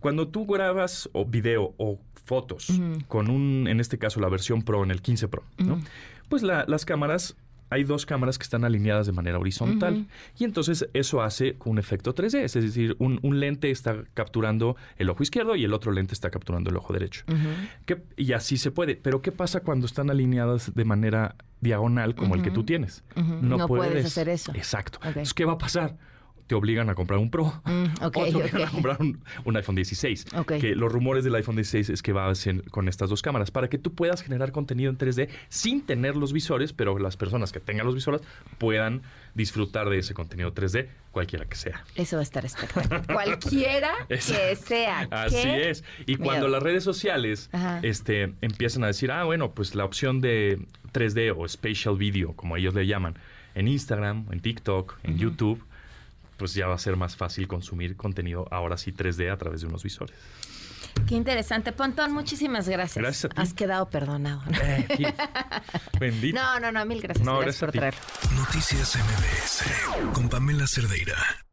cuando 0.00 0.28
tú 0.28 0.46
grabas 0.46 1.10
o 1.12 1.26
video 1.26 1.74
o 1.76 2.00
fotos 2.24 2.68
con 3.08 3.30
un, 3.30 3.66
en 3.68 3.80
este 3.80 3.98
caso 3.98 4.20
la 4.20 4.28
versión 4.28 4.62
Pro, 4.62 4.82
en 4.84 4.90
el 4.90 5.02
15 5.02 5.28
Pro, 5.28 5.44
¿no? 5.58 5.80
Pues 6.30 6.42
la- 6.42 6.64
las 6.66 6.84
cámaras... 6.84 7.36
Hay 7.70 7.84
dos 7.84 8.06
cámaras 8.06 8.38
que 8.38 8.42
están 8.44 8.64
alineadas 8.64 9.06
de 9.06 9.12
manera 9.12 9.38
horizontal 9.38 10.06
y 10.38 10.44
entonces 10.44 10.88
eso 10.94 11.22
hace 11.22 11.56
un 11.64 11.78
efecto 11.78 12.14
3D, 12.14 12.38
es 12.44 12.54
decir, 12.54 12.96
un, 12.98 13.18
un 13.22 13.40
lente 13.40 13.70
está 13.70 13.96
capturando 14.14 14.76
el 14.96 15.10
ojo 15.10 15.22
izquierdo 15.22 15.54
y 15.56 15.64
el 15.64 15.74
otro 15.74 15.92
lente 15.92 16.14
está 16.14 16.30
capturando 16.30 16.70
el 16.70 16.76
ojo 16.76 16.92
derecho. 16.92 17.24
¿Qué- 17.86 18.02
y 18.16 18.32
así 18.32 18.56
se 18.56 18.70
puede. 18.70 18.96
Pero 18.96 19.20
¿qué 19.22 19.32
pasa 19.32 19.60
cuando 19.60 19.86
están 19.86 20.10
alineadas 20.10 20.74
de 20.74 20.84
manera 20.84 21.36
diagonal 21.60 22.14
como 22.14 22.34
el 22.34 22.42
que 22.42 22.50
tú 22.50 22.64
tienes? 22.64 23.04
No 23.16 23.66
puedes 23.66 24.06
hacer 24.06 24.28
eso. 24.28 24.52
Exacto. 24.54 24.98
Entonces, 25.08 25.34
¿qué 25.34 25.44
va 25.44 25.52
a 25.54 25.58
pasar? 25.58 25.96
Te 26.48 26.54
obligan 26.54 26.90
a 26.90 26.94
comprar 26.96 27.20
un 27.20 27.30
Pro 27.30 27.62
Mm, 27.64 27.84
o 28.02 28.10
te 28.10 28.34
obligan 28.34 28.62
a 28.62 28.70
comprar 28.70 28.96
un, 29.00 29.20
un 29.44 29.56
iPhone 29.56 29.76
16. 29.76 30.26
Ok. 30.36 30.54
Que 30.54 30.74
los 30.74 30.90
rumores 30.90 31.22
del 31.22 31.34
iPhone 31.36 31.56
16 31.56 31.90
es 31.90 32.02
que 32.02 32.12
va 32.12 32.28
a 32.28 32.34
ser 32.34 32.68
con 32.70 32.88
estas 32.88 33.10
dos 33.10 33.22
cámaras 33.22 33.50
para 33.50 33.68
que 33.68 33.78
tú 33.78 33.94
puedas 33.94 34.22
generar 34.22 34.50
contenido 34.50 34.90
en 34.90 34.98
3D 34.98 35.28
sin 35.48 35.82
tener 35.82 36.16
los 36.16 36.32
visores, 36.32 36.72
pero 36.72 36.98
las 36.98 37.16
personas 37.16 37.52
que 37.52 37.60
tengan 37.60 37.86
los 37.86 37.94
visores 37.94 38.22
puedan 38.58 39.02
disfrutar 39.34 39.88
de 39.88 39.98
ese 39.98 40.14
contenido 40.14 40.52
3D, 40.52 40.88
cualquiera 41.12 41.44
que 41.44 41.56
sea. 41.56 41.84
Eso 41.94 42.16
va 42.16 42.20
a 42.20 42.22
estar 42.24 42.44
espectacular. 42.44 43.06
Cualquiera 43.12 43.92
que 44.08 44.20
sea. 44.56 45.06
Así 45.10 45.36
¿Qué 45.42 45.70
es. 45.70 45.84
Y 46.06 46.12
miedo. 46.16 46.24
cuando 46.24 46.48
las 46.48 46.62
redes 46.62 46.82
sociales 46.82 47.48
Ajá. 47.52 47.80
este, 47.82 48.34
empiezan 48.40 48.84
a 48.84 48.88
decir, 48.88 49.12
ah, 49.12 49.24
bueno, 49.24 49.52
pues 49.52 49.74
la 49.74 49.84
opción 49.84 50.20
de 50.20 50.58
3D 50.92 51.34
o 51.36 51.46
spatial 51.48 51.96
video, 51.96 52.32
como 52.34 52.56
ellos 52.56 52.74
le 52.74 52.86
llaman, 52.86 53.16
en 53.54 53.68
Instagram, 53.68 54.26
en 54.30 54.40
TikTok, 54.40 54.98
en 55.02 55.18
YouTube, 55.18 55.62
pues 56.38 56.54
ya 56.54 56.66
va 56.66 56.74
a 56.74 56.78
ser 56.78 56.96
más 56.96 57.16
fácil 57.16 57.46
consumir 57.46 57.96
contenido 57.96 58.46
ahora 58.50 58.76
sí 58.76 58.92
3D 58.92 59.30
a 59.30 59.36
través 59.36 59.60
de 59.60 59.66
unos 59.66 59.82
visores. 59.82 60.16
Qué 61.06 61.14
interesante. 61.14 61.72
Pontón, 61.72 62.12
muchísimas 62.12 62.68
gracias. 62.68 63.02
Gracias 63.02 63.24
a 63.26 63.28
ti. 63.28 63.40
Has 63.40 63.54
quedado 63.54 63.88
perdonado. 63.88 64.42
Eh. 64.62 64.86
Bendito. 66.00 66.38
No, 66.40 66.60
no, 66.60 66.72
no, 66.72 66.84
mil 66.84 67.00
gracias. 67.00 67.24
No, 67.24 67.38
gracias 67.38 67.60
gracias 67.60 67.60
por 67.60 67.72
ti. 67.72 67.78
traerlo. 67.78 68.00
Noticias 68.36 68.96
MBS 68.96 70.12
con 70.12 70.28
Pamela 70.28 70.66
Cerdeira. 70.66 71.47